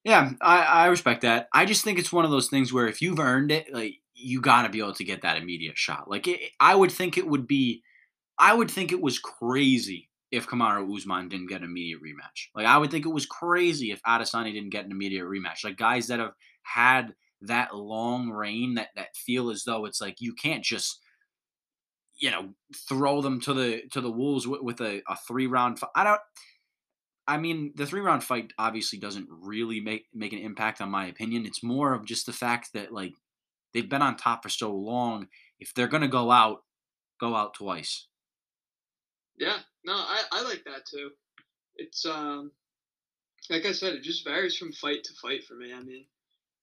[0.04, 1.48] Yeah, I, I respect that.
[1.52, 4.40] I just think it's one of those things where if you've earned it, like you
[4.40, 6.10] got to be able to get that immediate shot.
[6.10, 7.82] Like it, I would think it would be,
[8.38, 12.48] I would think it was crazy if Kamaru Usman didn't get an immediate rematch.
[12.54, 15.64] Like I would think it was crazy if Adesanya didn't get an immediate rematch.
[15.64, 20.16] Like guys that have had that long reign that that feel as though it's like
[20.20, 21.00] you can't just
[22.20, 22.50] you know
[22.88, 25.90] throw them to the to the wolves with, with a, a three round fight.
[25.96, 26.20] I don't.
[27.26, 31.06] I mean, the three round fight obviously doesn't really make make an impact on my
[31.06, 31.46] opinion.
[31.46, 33.12] It's more of just the fact that like
[33.72, 35.28] they've been on top for so long.
[35.58, 36.62] If they're gonna go out,
[37.18, 38.06] go out twice.
[39.38, 41.10] Yeah, no, I, I like that too.
[41.76, 42.52] It's um
[43.48, 45.72] like I said, it just varies from fight to fight for me.
[45.72, 46.04] I mean,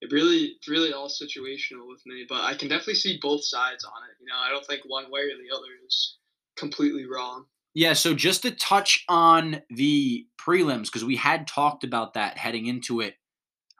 [0.01, 3.83] it really it's really all situational with me, but I can definitely see both sides
[3.83, 4.15] on it.
[4.19, 6.17] You know, I don't think one way or the other is
[6.57, 7.45] completely wrong.
[7.73, 12.65] Yeah, so just to touch on the prelims, because we had talked about that heading
[12.65, 13.15] into it,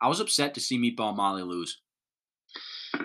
[0.01, 1.79] I was upset to see Meatball Molly lose.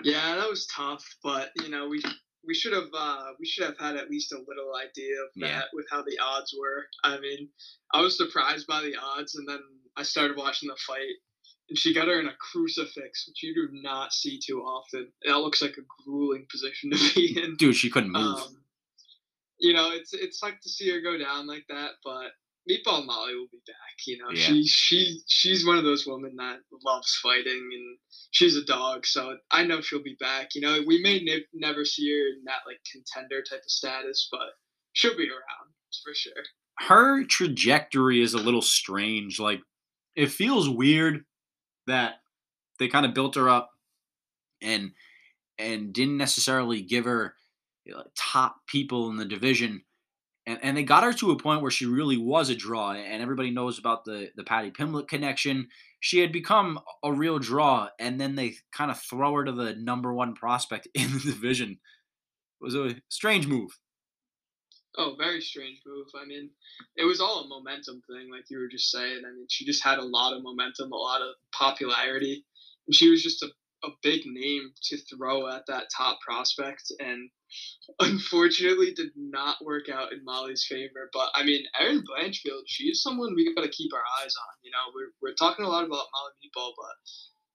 [0.03, 2.01] Yeah, that was tough, but you know, we
[2.45, 5.47] we should have uh, we should have had at least a little idea of that
[5.47, 5.61] yeah.
[5.73, 6.85] with how the odds were.
[7.03, 7.49] I mean,
[7.93, 9.59] I was surprised by the odds, and then
[9.95, 11.15] I started watching the fight,
[11.69, 15.11] and she got her in a crucifix, which you do not see too often.
[15.25, 17.55] That looks like a grueling position to be in.
[17.55, 18.37] Dude, she couldn't move.
[18.37, 18.57] Um,
[19.59, 22.31] you know, it's it's like to see her go down like that, but
[22.69, 24.05] Meatball Molly will be back.
[24.05, 24.41] You know, yeah.
[24.41, 27.97] she she she's one of those women that loves fighting, and
[28.31, 30.49] she's a dog, so I know she'll be back.
[30.55, 34.27] You know, we may ne- never see her in that like contender type of status,
[34.31, 34.49] but
[34.93, 36.33] she'll be around for sure.
[36.79, 39.39] Her trajectory is a little strange.
[39.39, 39.61] Like,
[40.15, 41.23] it feels weird
[41.87, 42.15] that
[42.79, 43.71] they kind of built her up
[44.61, 44.91] and
[45.57, 47.35] and didn't necessarily give her
[47.85, 49.83] you know, top people in the division.
[50.45, 53.21] And, and they got her to a point where she really was a draw and
[53.21, 55.67] everybody knows about the the Paddy Pimblett connection.
[55.99, 59.75] She had become a real draw and then they kind of throw her to the
[59.75, 61.71] number one prospect in the division.
[61.71, 63.77] It was a strange move
[64.97, 66.49] oh very strange move i mean
[66.97, 69.83] it was all a momentum thing like you were just saying i mean she just
[69.83, 72.45] had a lot of momentum a lot of popularity
[72.87, 73.47] and she was just a,
[73.85, 77.29] a big name to throw at that top prospect and
[77.99, 81.09] unfortunately did not work out in Molly's favor.
[81.13, 84.55] But I mean, Erin Blanchfield, she's someone we got to keep our eyes on.
[84.63, 86.95] You know, we're, we're talking a lot about Molly Meatball, but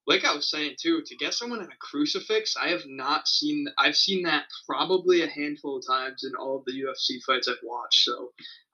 [0.09, 3.67] like I was saying too, to get someone in a crucifix, I have not seen.
[3.79, 7.57] I've seen that probably a handful of times in all of the UFC fights I've
[7.63, 8.05] watched.
[8.05, 8.31] So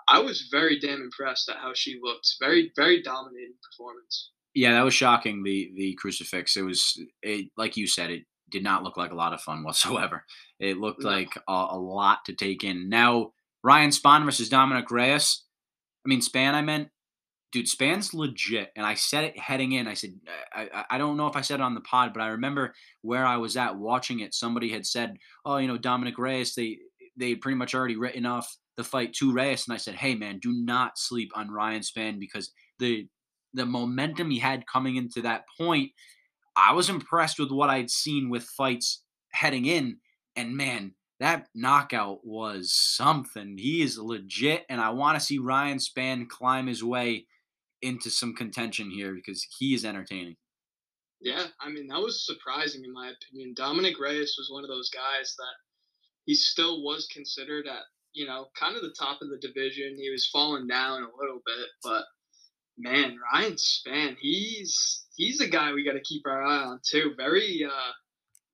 [0.08, 2.34] I was very damn impressed at how she looked.
[2.40, 4.30] Very, very dominating performance.
[4.54, 5.42] Yeah, that was shocking.
[5.42, 6.56] The the crucifix.
[6.56, 8.10] It was it, like you said.
[8.10, 10.24] It did not look like a lot of fun whatsoever.
[10.60, 11.10] It looked no.
[11.10, 12.88] like a, a, lot to take in.
[12.88, 13.32] Now,
[13.64, 15.42] Ryan Spann versus Dominick Reyes.
[16.06, 16.90] I mean, Spann, I meant,
[17.54, 18.72] dude, Spann's legit.
[18.74, 19.86] And I said it heading in.
[19.86, 20.10] I said,
[20.52, 23.24] I, I don't know if I said it on the pod, but I remember where
[23.24, 24.34] I was at watching it.
[24.34, 26.78] Somebody had said, oh, you know, Dominick Reyes, they,
[27.16, 29.68] they had pretty much already written off the fight to Reyes.
[29.68, 33.06] And I said, hey, man, do not sleep on Ryan Spann because the
[33.56, 35.92] the momentum he had coming into that point
[36.56, 39.98] I was impressed with what I'd seen with fights heading in,
[40.36, 43.56] and man, that knockout was something.
[43.58, 47.26] He is legit, and I want to see Ryan Spann climb his way
[47.84, 50.36] into some contention here because he is entertaining.
[51.20, 53.54] Yeah, I mean that was surprising in my opinion.
[53.56, 55.54] Dominick Reyes was one of those guys that
[56.26, 57.82] he still was considered at
[58.12, 59.96] you know kind of the top of the division.
[59.96, 62.04] He was falling down a little bit, but
[62.76, 67.14] Man, Ryan Spann, he's he's a guy we got to keep our eye on too.
[67.16, 67.92] Very uh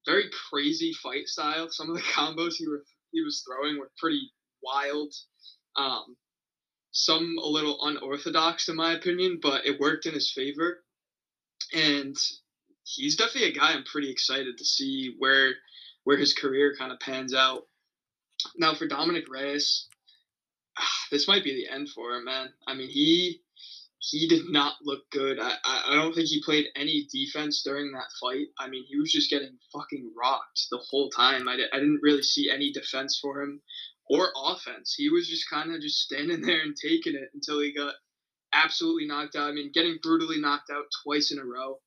[0.06, 1.68] very crazy fight style.
[1.70, 4.30] Some of the combos he were he was throwing were pretty
[4.62, 5.14] wild.
[5.76, 6.16] Um
[6.92, 10.82] some a little unorthodox in my opinion, but it worked in his favor.
[11.72, 12.16] And
[12.84, 15.54] he's definitely a guy I'm pretty excited to see where
[16.04, 17.62] where his career kind of pans out.
[18.56, 19.86] Now for Dominick Reyes,
[20.78, 22.48] ah, this might be the end for him, man.
[22.66, 23.42] I mean, he
[23.98, 25.38] he did not look good.
[25.38, 28.46] I, I don't think he played any defense during that fight.
[28.58, 31.46] I mean, he was just getting fucking rocked the whole time.
[31.46, 33.60] I, I didn't really see any defense for him
[34.10, 34.94] or offense.
[34.96, 37.94] He was just kind of just standing there and taking it until he got
[38.52, 39.48] absolutely knocked out.
[39.48, 41.78] I mean, getting brutally knocked out twice in a row.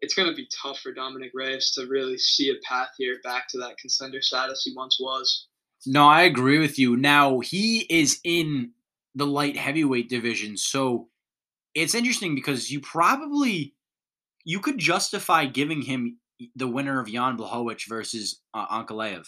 [0.00, 3.48] It's going to be tough for Dominick Reyes to really see a path here back
[3.50, 5.46] to that contender status he once was.
[5.86, 6.96] No, I agree with you.
[6.96, 8.72] Now, he is in
[9.14, 11.08] the light heavyweight division, so
[11.74, 13.74] it's interesting because you probably
[14.44, 16.18] you could justify giving him
[16.54, 19.26] the winner of Jan Blachowicz versus uh, Ankalaev,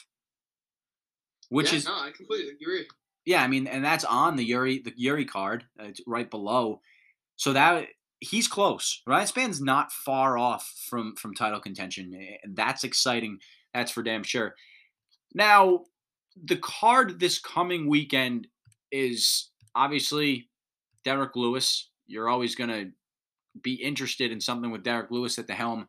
[1.48, 2.86] which yeah, is no, I completely agree.
[3.24, 5.64] Yeah, I mean, and that's on the Jiri the Jiri card.
[5.80, 6.80] Uh, it's right below,
[7.36, 7.86] so that
[8.20, 9.02] he's close.
[9.06, 13.38] Ryan Spann's not far off from from title contention, and that's exciting.
[13.74, 14.54] That's for damn sure.
[15.34, 15.84] Now,
[16.42, 18.46] the card this coming weekend
[18.90, 20.48] is obviously
[21.04, 22.90] Derrick Lewis you're always going to
[23.62, 25.86] be interested in something with Derrick Lewis at the helm.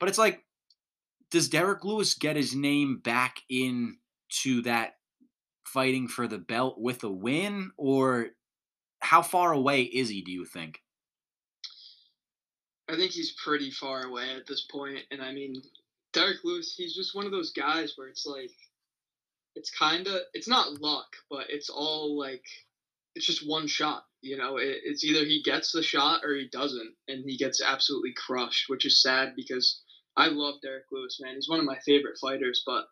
[0.00, 0.44] But it's like,
[1.30, 3.42] does Derrick Lewis get his name back
[4.44, 4.94] into that
[5.64, 7.70] fighting for the belt with a win?
[7.76, 8.28] Or
[9.00, 10.80] how far away is he, do you think?
[12.88, 15.00] I think he's pretty far away at this point.
[15.10, 15.54] And I mean,
[16.12, 18.52] Derrick Lewis, he's just one of those guys where it's like,
[19.56, 22.44] it's kind of, it's not luck, but it's all like,
[23.14, 24.04] it's just one shot.
[24.20, 27.62] You know, it, it's either he gets the shot or he doesn't, and he gets
[27.62, 29.82] absolutely crushed, which is sad because
[30.16, 31.34] I love Derrick Lewis, man.
[31.34, 32.84] He's one of my favorite fighters, but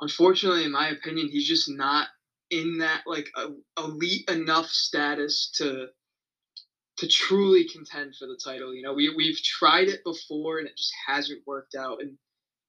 [0.00, 2.08] unfortunately, in my opinion, he's just not
[2.50, 5.88] in that like a, elite enough status to
[6.98, 8.74] to truly contend for the title.
[8.74, 12.00] You know, we we've tried it before and it just hasn't worked out.
[12.00, 12.16] And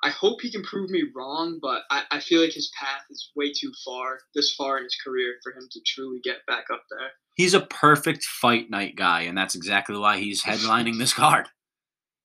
[0.03, 3.31] I hope he can prove me wrong, but I, I feel like his path is
[3.35, 6.83] way too far this far in his career for him to truly get back up
[6.89, 7.09] there
[7.39, 11.47] he's a perfect fight night guy, and that's exactly why he's headlining this card.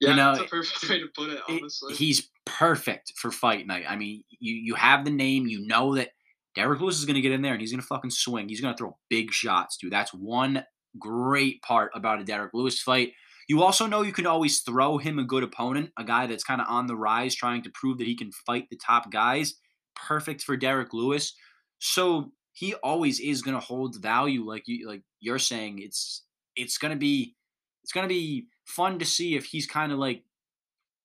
[0.01, 1.41] Yeah, you know, perfect way to put it.
[1.49, 2.29] Honestly, he's
[2.59, 3.85] perfect for fight night.
[3.89, 6.11] I mean, you you have the name, you know that
[6.55, 8.49] Derrick Lewis is going to get in there and he's going to fucking swing.
[8.49, 9.93] He's going to throw big shots, dude.
[9.93, 10.65] That's one
[10.99, 13.13] great part about a Derrick Lewis fight.
[13.49, 16.61] You also know you can always throw him a good opponent, a guy that's kind
[16.61, 19.55] of on the rise, trying to prove that he can fight the top guys.
[19.97, 21.35] Perfect for Derrick Lewis.
[21.79, 26.23] So he always is going to hold value like you like you're saying it's
[26.57, 27.35] it's going to be
[27.83, 30.23] it's going to be fun to see if he's kind of like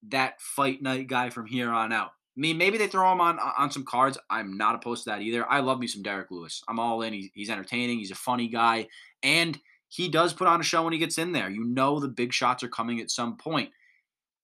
[0.08, 2.12] that fight night guy from here on out.
[2.38, 4.18] I mean, maybe they throw him on on some cards.
[4.30, 5.50] I'm not opposed to that either.
[5.50, 6.64] I love me some Derrick Lewis.
[6.70, 7.14] I'm all in.
[7.34, 8.00] He's, entertaining.
[8.00, 8.88] He's a funny guy,
[9.22, 11.50] and he does put on a show when he gets in there.
[11.50, 13.72] You know the big shots are coming at some point.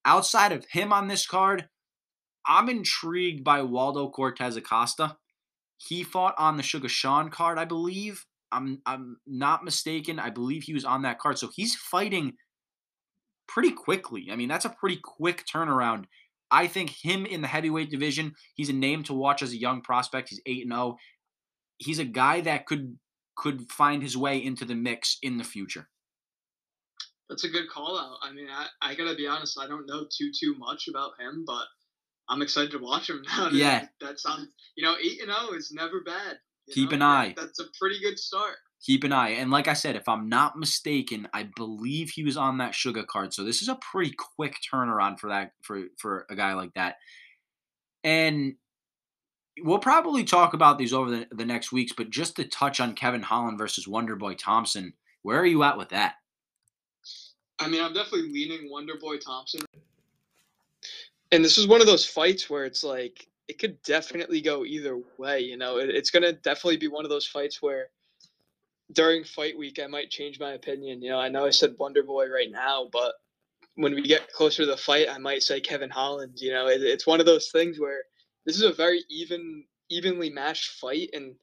[0.04, 1.70] Outside of him on this card,
[2.46, 5.18] I'm intrigued by Waldo Cortes Acosta.
[5.78, 8.26] He fought on the Sugar Sean card, I believe.
[8.52, 10.20] I'm I'm not mistaken.
[10.20, 11.38] I believe he was on that card.
[11.38, 12.34] So he's fighting
[13.48, 14.30] pretty quickly.
[14.32, 16.06] I mean, that's a pretty quick turnaround.
[16.52, 19.82] I think him in the heavyweight division, he's a name to watch as a young
[19.82, 20.30] prospect.
[20.30, 20.98] He's 8 0.
[21.78, 22.98] He's a guy that could
[23.36, 25.90] could find his way into the mix in the future.
[27.30, 28.18] That's a good call out.
[28.22, 31.44] I mean, I, I gotta be honest, I don't know too too much about him,
[31.46, 31.66] but
[32.30, 33.50] I'm excited to watch him now.
[33.52, 34.48] Yeah, that sounds.
[34.76, 36.38] You know, eight and zero oh is never bad.
[36.72, 36.96] Keep know?
[36.96, 37.34] an eye.
[37.36, 38.56] That's a pretty good start.
[38.82, 42.38] Keep an eye, and like I said, if I'm not mistaken, I believe he was
[42.38, 43.34] on that sugar card.
[43.34, 46.98] So this is a pretty quick turnaround for that for for a guy like that.
[48.04, 48.56] And
[49.62, 52.94] we'll probably talk about these over the, the next weeks, but just to touch on
[52.94, 56.16] Kevin Holland versus Wonderboy Thompson, where are you at with that?
[57.58, 59.62] I mean, I'm definitely leaning Wonderboy Thompson
[61.32, 65.00] and this is one of those fights where it's like it could definitely go either
[65.18, 65.42] way.
[65.42, 67.90] You know, it, it's gonna definitely be one of those fights where
[68.92, 71.02] during fight week I might change my opinion.
[71.02, 73.14] You know, I know I said Wonder Boy right now, but
[73.76, 76.34] when we get closer to the fight, I might say Kevin Holland.
[76.38, 78.04] You know, it, it's one of those things where
[78.46, 81.36] this is a very even, evenly matched fight, and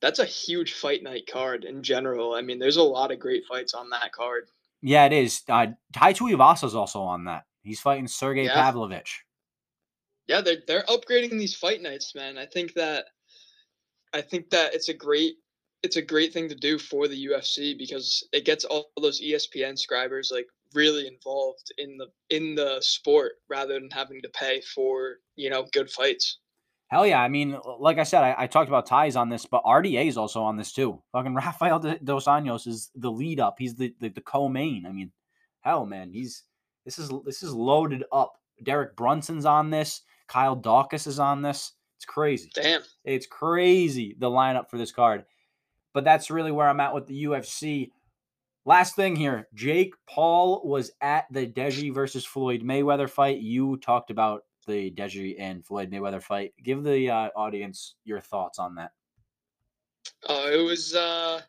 [0.00, 2.34] that's a huge fight night card in general.
[2.34, 4.48] I mean, there's a lot of great fights on that card.
[4.82, 5.42] Yeah, it is.
[5.48, 7.44] Uh, Tai Tuivasa is also on that.
[7.62, 8.54] He's fighting Sergey yeah.
[8.54, 9.24] Pavlovich.
[10.26, 12.38] Yeah, they're they're upgrading these fight nights, man.
[12.38, 13.06] I think that
[14.12, 15.34] I think that it's a great
[15.82, 19.70] it's a great thing to do for the UFC because it gets all those ESPN
[19.70, 25.16] subscribers like really involved in the in the sport rather than having to pay for
[25.36, 26.38] you know good fights.
[26.88, 27.20] Hell yeah!
[27.20, 30.16] I mean, like I said, I, I talked about ties on this, but RDA is
[30.16, 31.00] also on this too.
[31.12, 33.56] Fucking Rafael dos Anjos is the lead up.
[33.58, 34.86] He's the, the the co-main.
[34.86, 35.12] I mean,
[35.60, 36.42] hell, man, he's
[36.84, 38.34] this is this is loaded up.
[38.64, 40.02] Derek Brunson's on this.
[40.28, 41.72] Kyle Daukaus is on this.
[41.96, 42.50] It's crazy.
[42.54, 45.24] Damn, it's crazy the lineup for this card.
[45.92, 47.90] But that's really where I'm at with the UFC.
[48.64, 53.40] Last thing here, Jake Paul was at the Deji versus Floyd Mayweather fight.
[53.40, 56.52] You talked about the Deji and Floyd Mayweather fight.
[56.62, 58.92] Give the uh, audience your thoughts on that.
[60.28, 61.40] Uh, it was uh,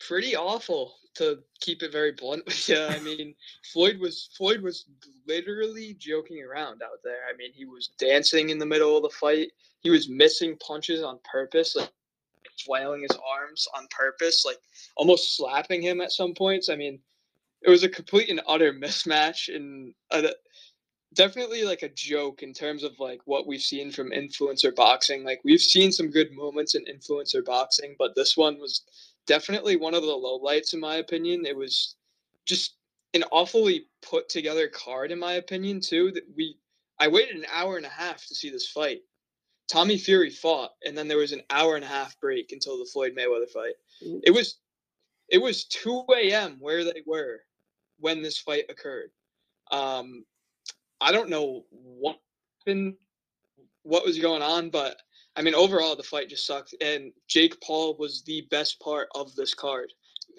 [0.00, 3.34] pretty awful to keep it very blunt Yeah, I mean,
[3.72, 4.86] Floyd was Floyd was
[5.26, 7.20] literally joking around out there.
[7.32, 9.50] I mean, he was dancing in the middle of the fight.
[9.80, 11.90] He was missing punches on purpose, like
[12.64, 14.58] flailing his arms on purpose, like
[14.96, 16.68] almost slapping him at some points.
[16.68, 16.98] I mean,
[17.62, 20.28] it was a complete and utter mismatch and uh,
[21.14, 25.24] definitely like a joke in terms of like what we've seen from influencer boxing.
[25.24, 28.82] Like we've seen some good moments in influencer boxing, but this one was
[29.26, 31.46] definitely one of the lowlights in my opinion.
[31.46, 31.96] It was
[32.44, 32.74] just
[33.14, 36.10] an awfully put together card in my opinion too.
[36.12, 36.56] That we
[36.98, 39.02] I waited an hour and a half to see this fight.
[39.70, 42.88] Tommy Fury fought, and then there was an hour and a half break until the
[42.92, 43.74] Floyd Mayweather fight.
[44.04, 44.20] Mm.
[44.24, 44.58] It was
[45.28, 46.56] it was 2 a.m.
[46.60, 47.40] where they were
[47.98, 49.10] when this fight occurred.
[49.70, 50.24] Um,
[51.00, 52.18] I don't know what
[52.64, 52.96] been
[53.82, 54.96] what was going on, but
[55.36, 56.74] I mean, overall, the fight just sucked.
[56.80, 59.92] And Jake Paul was the best part of this card.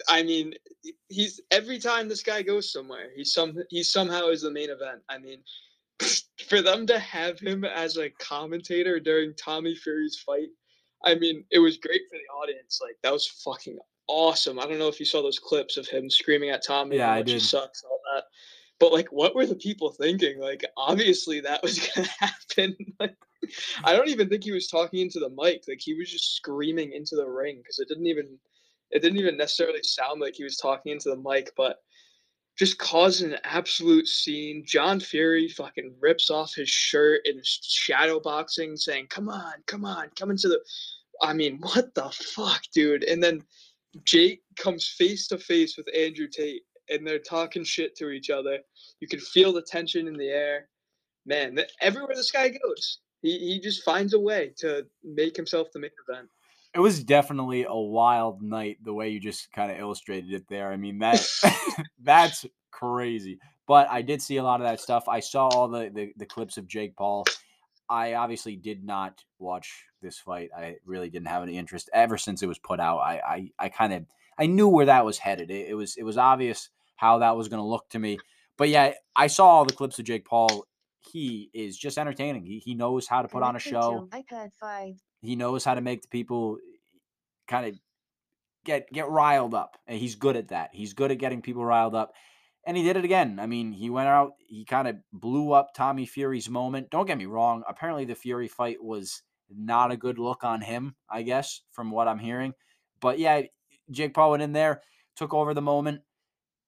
[0.08, 0.54] I mean,
[1.08, 5.02] he's every time this guy goes somewhere, he's some he somehow is the main event.
[5.08, 5.40] I mean,
[6.48, 10.48] for them to have him as a commentator during Tommy Fury's fight,
[11.04, 12.80] I mean, it was great for the audience.
[12.82, 13.78] Like that was fucking
[14.08, 14.58] awesome.
[14.58, 16.96] I don't know if you saw those clips of him screaming at Tommy.
[16.96, 17.42] Yeah, I did.
[17.42, 18.24] Sucks all that.
[18.80, 20.38] But like, what were the people thinking?
[20.38, 22.76] Like, obviously that was gonna happen.
[23.00, 23.16] like,
[23.84, 25.64] I don't even think he was talking into the mic.
[25.68, 28.38] Like, he was just screaming into the ring because it didn't even,
[28.90, 31.50] it didn't even necessarily sound like he was talking into the mic.
[31.56, 31.78] But
[32.56, 34.64] just causing an absolute scene.
[34.66, 40.10] John Fury fucking rips off his shirt in shadow boxing, saying, "Come on, come on,
[40.16, 40.60] come into the."
[41.22, 43.04] I mean, what the fuck, dude?
[43.04, 43.42] And then
[44.02, 48.58] Jake comes face to face with Andrew Tate and they're talking shit to each other.
[49.00, 50.68] You can feel the tension in the air.
[51.26, 55.80] Man, everywhere this guy goes, he, he just finds a way to make himself the
[55.80, 56.28] main event.
[56.74, 60.72] It was definitely a wild night the way you just kind of illustrated it there.
[60.72, 61.24] I mean that
[62.02, 63.38] that's crazy.
[63.66, 65.08] But I did see a lot of that stuff.
[65.08, 67.24] I saw all the, the, the clips of Jake Paul.
[67.88, 69.72] I obviously did not watch
[70.02, 70.50] this fight.
[70.56, 72.98] I really didn't have any interest ever since it was put out.
[72.98, 74.04] I I, I kind of
[74.38, 75.50] I knew where that was headed.
[75.50, 78.18] It, it was it was obvious how that was going to look to me.
[78.56, 80.66] But yeah, I saw all the clips of Jake Paul.
[81.00, 82.44] He is just entertaining.
[82.44, 84.08] He he knows how to put on a show.
[84.12, 84.96] iPad five.
[85.24, 86.58] He knows how to make the people
[87.48, 87.74] kind of
[88.64, 90.70] get get riled up, and he's good at that.
[90.72, 92.12] He's good at getting people riled up.
[92.66, 93.38] And he did it again.
[93.40, 96.88] I mean, he went out, he kind of blew up Tommy Fury's moment.
[96.90, 97.62] Don't get me wrong.
[97.68, 102.08] Apparently, the Fury fight was not a good look on him, I guess, from what
[102.08, 102.54] I'm hearing.
[103.00, 103.42] But yeah,
[103.90, 104.80] Jake Paul went in there,
[105.14, 106.00] took over the moment,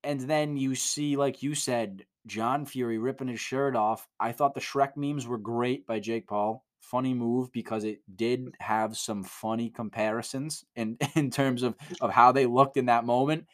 [0.04, 4.07] and then you see, like you said, John Fury ripping his shirt off.
[4.20, 6.66] I thought the Shrek memes were great by Jake Paul.
[6.81, 12.33] Funny move because it did have some funny comparisons in, in terms of, of how
[12.33, 13.47] they looked in that moment.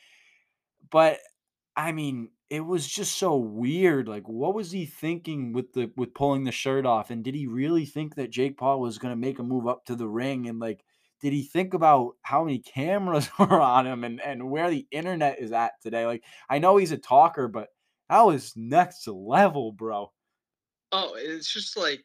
[0.90, 1.18] But
[1.76, 4.08] I mean, it was just so weird.
[4.08, 7.10] Like, what was he thinking with the with pulling the shirt off?
[7.10, 9.96] And did he really think that Jake Paul was gonna make a move up to
[9.96, 10.84] the ring and like
[11.22, 15.38] did he think about how many cameras were on him and, and where the internet
[15.38, 16.04] is at today?
[16.04, 17.68] Like, I know he's a talker, but
[18.10, 20.12] that was next level, bro.
[20.90, 22.04] Oh, it's just like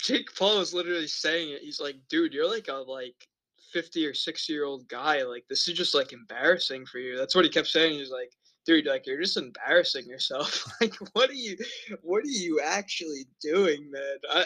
[0.00, 1.62] Jake Paul is literally saying it.
[1.62, 3.28] He's like, dude, you're like a like
[3.72, 5.22] 50 or 60 year old guy.
[5.22, 7.16] Like, this is just like embarrassing for you.
[7.16, 7.98] That's what he kept saying.
[7.98, 8.30] He's like,
[8.66, 10.64] dude, like you're just embarrassing yourself.
[10.80, 11.56] like, what are you
[12.02, 14.18] what are you actually doing, man?
[14.30, 14.44] I,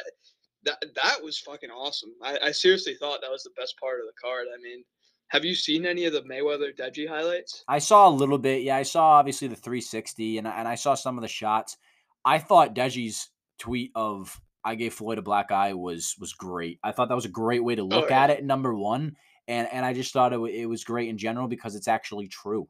[0.64, 2.10] that that was fucking awesome.
[2.22, 4.46] I, I seriously thought that was the best part of the card.
[4.52, 4.84] I mean,
[5.28, 7.64] have you seen any of the Mayweather Deji highlights?
[7.66, 8.62] I saw a little bit.
[8.62, 11.76] Yeah, I saw obviously the 360 and and I saw some of the shots.
[12.24, 16.78] I thought Deji's tweet of I gave Floyd a black eye was was great.
[16.82, 18.24] I thought that was a great way to oh, look oh, yeah.
[18.24, 18.44] at it.
[18.44, 19.16] Number one,
[19.48, 22.68] and and I just thought it, it was great in general because it's actually true.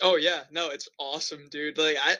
[0.00, 1.78] Oh yeah, no, it's awesome, dude.
[1.78, 2.16] Like I,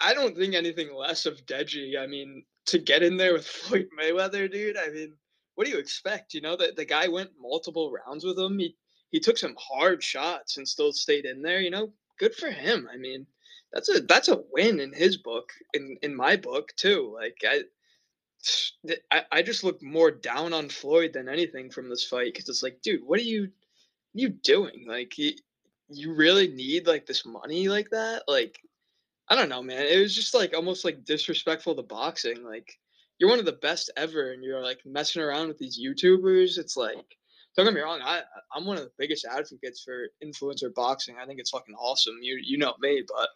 [0.00, 1.98] I don't think anything less of Deji.
[1.98, 4.76] I mean, to get in there with Floyd Mayweather, dude.
[4.76, 5.14] I mean,
[5.54, 6.34] what do you expect?
[6.34, 8.58] You know that the guy went multiple rounds with him.
[8.58, 8.76] He
[9.10, 11.60] he took some hard shots and still stayed in there.
[11.60, 12.88] You know, good for him.
[12.92, 13.26] I mean,
[13.72, 17.14] that's a that's a win in his book, in in my book too.
[17.14, 17.62] Like I.
[19.10, 22.62] I, I just look more down on Floyd than anything from this fight because it's
[22.62, 23.50] like, dude, what are you,
[24.14, 24.86] you doing?
[24.88, 25.32] Like, you,
[25.88, 28.22] you really need like this money like that?
[28.28, 28.60] Like,
[29.28, 29.86] I don't know, man.
[29.86, 32.42] It was just like almost like disrespectful to boxing.
[32.42, 32.78] Like,
[33.18, 36.58] you're one of the best ever, and you're like messing around with these YouTubers.
[36.58, 37.16] It's like,
[37.56, 38.00] don't get me wrong.
[38.02, 38.22] I
[38.54, 41.16] I'm one of the biggest advocates for influencer boxing.
[41.20, 42.16] I think it's fucking awesome.
[42.22, 43.28] You you know me, but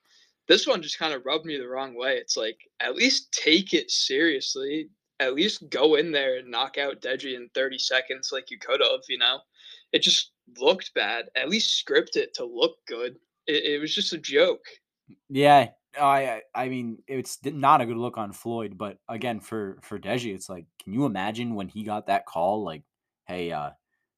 [0.48, 2.16] this one just kind of rubbed me the wrong way.
[2.16, 4.88] It's like at least take it seriously.
[5.20, 8.80] At least go in there and knock out Deji in 30 seconds like you could
[8.80, 9.00] have.
[9.08, 9.38] You know,
[9.92, 11.26] it just looked bad.
[11.36, 13.16] At least script it to look good.
[13.46, 14.64] It, it was just a joke.
[15.28, 15.68] Yeah,
[16.00, 20.34] I I mean it's not a good look on Floyd, but again for for Deji,
[20.34, 22.64] it's like, can you imagine when he got that call?
[22.64, 22.82] Like,
[23.26, 23.70] hey, uh,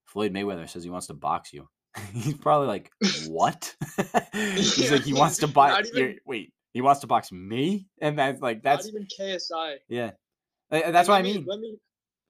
[0.06, 1.68] Floyd Mayweather says he wants to box you.
[2.12, 2.90] He's probably like,
[3.28, 3.74] what?
[4.32, 5.82] He's yeah, like, he wants to buy.
[5.94, 9.76] Even, wait, he wants to box me, and that's like that's not even KSI.
[9.88, 10.12] Yeah,
[10.70, 11.44] that's what I mean.
[11.46, 11.78] Let me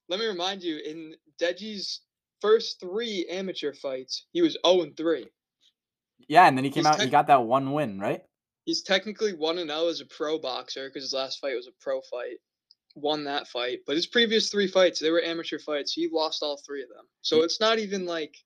[0.08, 2.00] let me remind you in Deji's
[2.40, 5.26] first three amateur fights, he was zero oh and three.
[6.28, 6.98] Yeah, and then he came He's out.
[6.98, 8.22] Te- he got that one win, right?
[8.64, 11.68] He's technically one and zero oh as a pro boxer because his last fight was
[11.68, 12.36] a pro fight.
[12.94, 15.92] Won that fight, but his previous three fights they were amateur fights.
[15.92, 17.04] He lost all three of them.
[17.20, 18.36] So it's not even like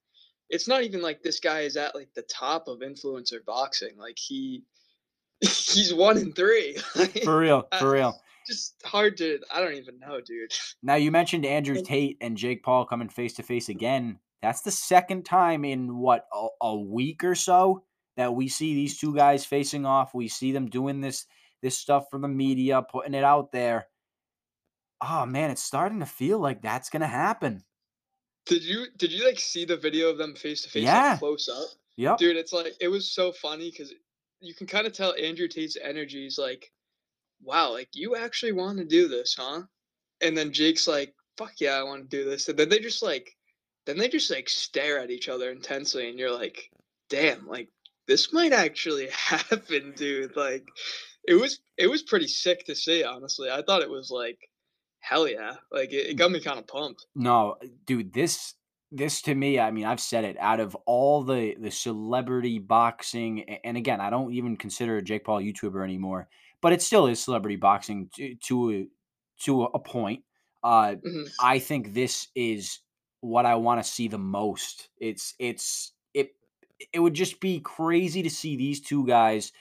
[0.51, 3.97] it's not even like this guy is at like the top of influencer boxing.
[3.97, 4.63] Like he
[5.39, 6.77] he's one in three.
[7.23, 8.19] for real, uh, for real.
[8.45, 10.51] Just hard to I don't even know, dude.
[10.83, 14.19] Now you mentioned Andrew Tate and Jake Paul coming face to face again.
[14.41, 17.83] That's the second time in what a, a week or so
[18.17, 20.13] that we see these two guys facing off.
[20.13, 21.25] We see them doing this
[21.61, 23.87] this stuff for the media, putting it out there.
[24.99, 27.63] Oh man, it's starting to feel like that's gonna happen.
[28.45, 31.47] Did you did you like see the video of them face to face like close
[31.47, 31.67] up?
[31.95, 32.15] Yeah.
[32.17, 33.93] Dude, it's like it was so funny because
[34.39, 36.71] you can kind of tell Andrew Tate's energy is like,
[37.43, 39.61] wow, like you actually want to do this, huh?
[40.21, 42.47] And then Jake's like, fuck yeah, I want to do this.
[42.47, 43.35] And then they just like
[43.85, 46.69] then they just like stare at each other intensely and you're like,
[47.09, 47.69] damn, like
[48.07, 50.35] this might actually happen, dude.
[50.35, 50.67] Like
[51.27, 53.49] it was it was pretty sick to see, honestly.
[53.49, 54.39] I thought it was like
[55.01, 55.55] hell yeah.
[55.71, 57.05] Like it, it got me kind of pumped.
[57.15, 58.53] No, dude, this
[58.91, 60.37] this to me, I mean, I've said it.
[60.39, 65.39] Out of all the the celebrity boxing, and again, I don't even consider Jake Paul
[65.39, 66.27] a YouTuber anymore,
[66.61, 68.87] but it still is celebrity boxing to to a,
[69.45, 70.23] to a point.
[70.63, 71.23] Uh, mm-hmm.
[71.39, 72.79] I think this is
[73.21, 74.89] what I want to see the most.
[74.99, 76.31] It's it's it
[76.91, 79.51] it would just be crazy to see these two guys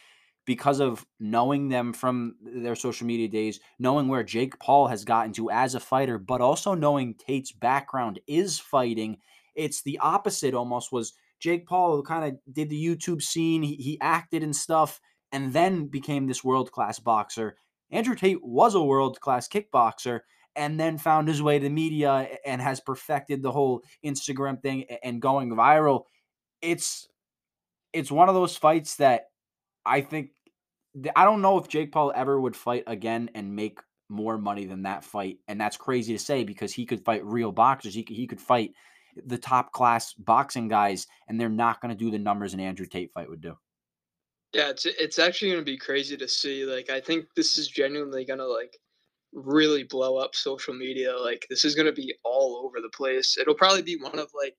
[0.47, 5.33] because of knowing them from their social media days, knowing where Jake Paul has gotten
[5.35, 9.19] to as a fighter, but also knowing Tate's background is fighting.
[9.55, 13.99] It's the opposite almost was Jake Paul kind of did the YouTube scene, he, he
[14.01, 15.01] acted and stuff,
[15.33, 17.57] and then became this world class boxer.
[17.91, 20.21] Andrew Tate was a world class kickboxer
[20.57, 25.23] and then found his way to media and has perfected the whole Instagram thing and
[25.23, 26.05] going viral.
[26.61, 27.09] It's
[27.93, 29.30] it's one of those fights that
[29.91, 30.31] I think
[31.17, 34.83] I don't know if Jake Paul ever would fight again and make more money than
[34.83, 37.95] that fight, and that's crazy to say because he could fight real boxers.
[37.95, 38.73] He could, he could fight
[39.27, 42.87] the top class boxing guys, and they're not going to do the numbers an Andrew
[42.87, 43.57] Tate fight would do.
[44.53, 46.65] Yeah, it's it's actually going to be crazy to see.
[46.65, 48.77] Like, I think this is genuinely going to like
[49.33, 51.17] really blow up social media.
[51.17, 53.37] Like, this is going to be all over the place.
[53.39, 54.55] It'll probably be one of like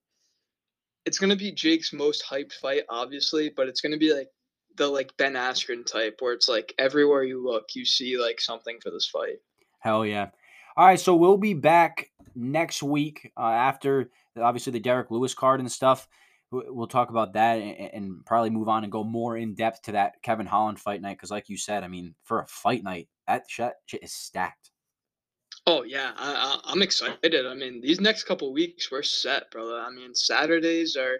[1.05, 4.27] it's gonna be Jake's most hyped fight, obviously, but it's gonna be like
[4.77, 8.77] the like Ben Askren type, where it's like everywhere you look, you see like something
[8.81, 9.39] for this fight.
[9.79, 10.29] Hell yeah!
[10.77, 15.59] All right, so we'll be back next week uh, after obviously the Derrick Lewis card
[15.59, 16.07] and stuff.
[16.51, 19.93] We'll talk about that and, and probably move on and go more in depth to
[19.93, 23.07] that Kevin Holland fight night because, like you said, I mean, for a fight night,
[23.27, 24.71] that shit is stacked.
[25.67, 27.45] Oh yeah, I, I, am excited.
[27.45, 29.79] I mean, these next couple weeks we're set, brother.
[29.79, 31.19] I mean, Saturdays are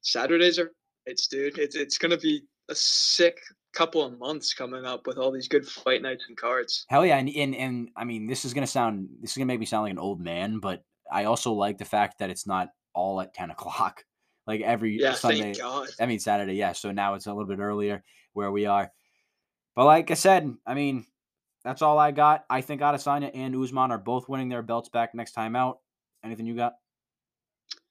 [0.00, 0.72] Saturdays are
[1.06, 1.58] it's dude.
[1.58, 2.42] It's it's gonna be
[2.72, 3.38] a sick
[3.74, 6.86] couple of months coming up with all these good fight nights and cards.
[6.88, 9.60] Hell yeah, and and, and I mean, this is gonna sound this is gonna make
[9.60, 12.68] me sound like an old man, but I also like the fact that it's not
[12.94, 14.04] all at ten o'clock.
[14.46, 15.54] Like every yeah, Sunday.
[16.00, 16.72] I mean Saturday, yeah.
[16.72, 18.90] So now it's a little bit earlier where we are.
[19.76, 21.06] But like I said, I mean,
[21.64, 22.44] that's all I got.
[22.50, 25.78] I think Adesanya and Usman are both winning their belts back next time out.
[26.24, 26.74] Anything you got?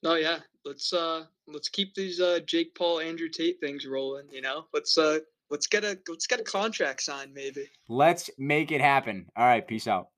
[0.03, 0.39] No, yeah.
[0.63, 4.65] Let's uh let's keep these uh Jake Paul, Andrew Tate things rolling, you know?
[4.73, 5.19] Let's uh
[5.49, 7.67] let's get a let's get a contract signed maybe.
[7.89, 9.25] Let's make it happen.
[9.35, 10.10] All right, peace out.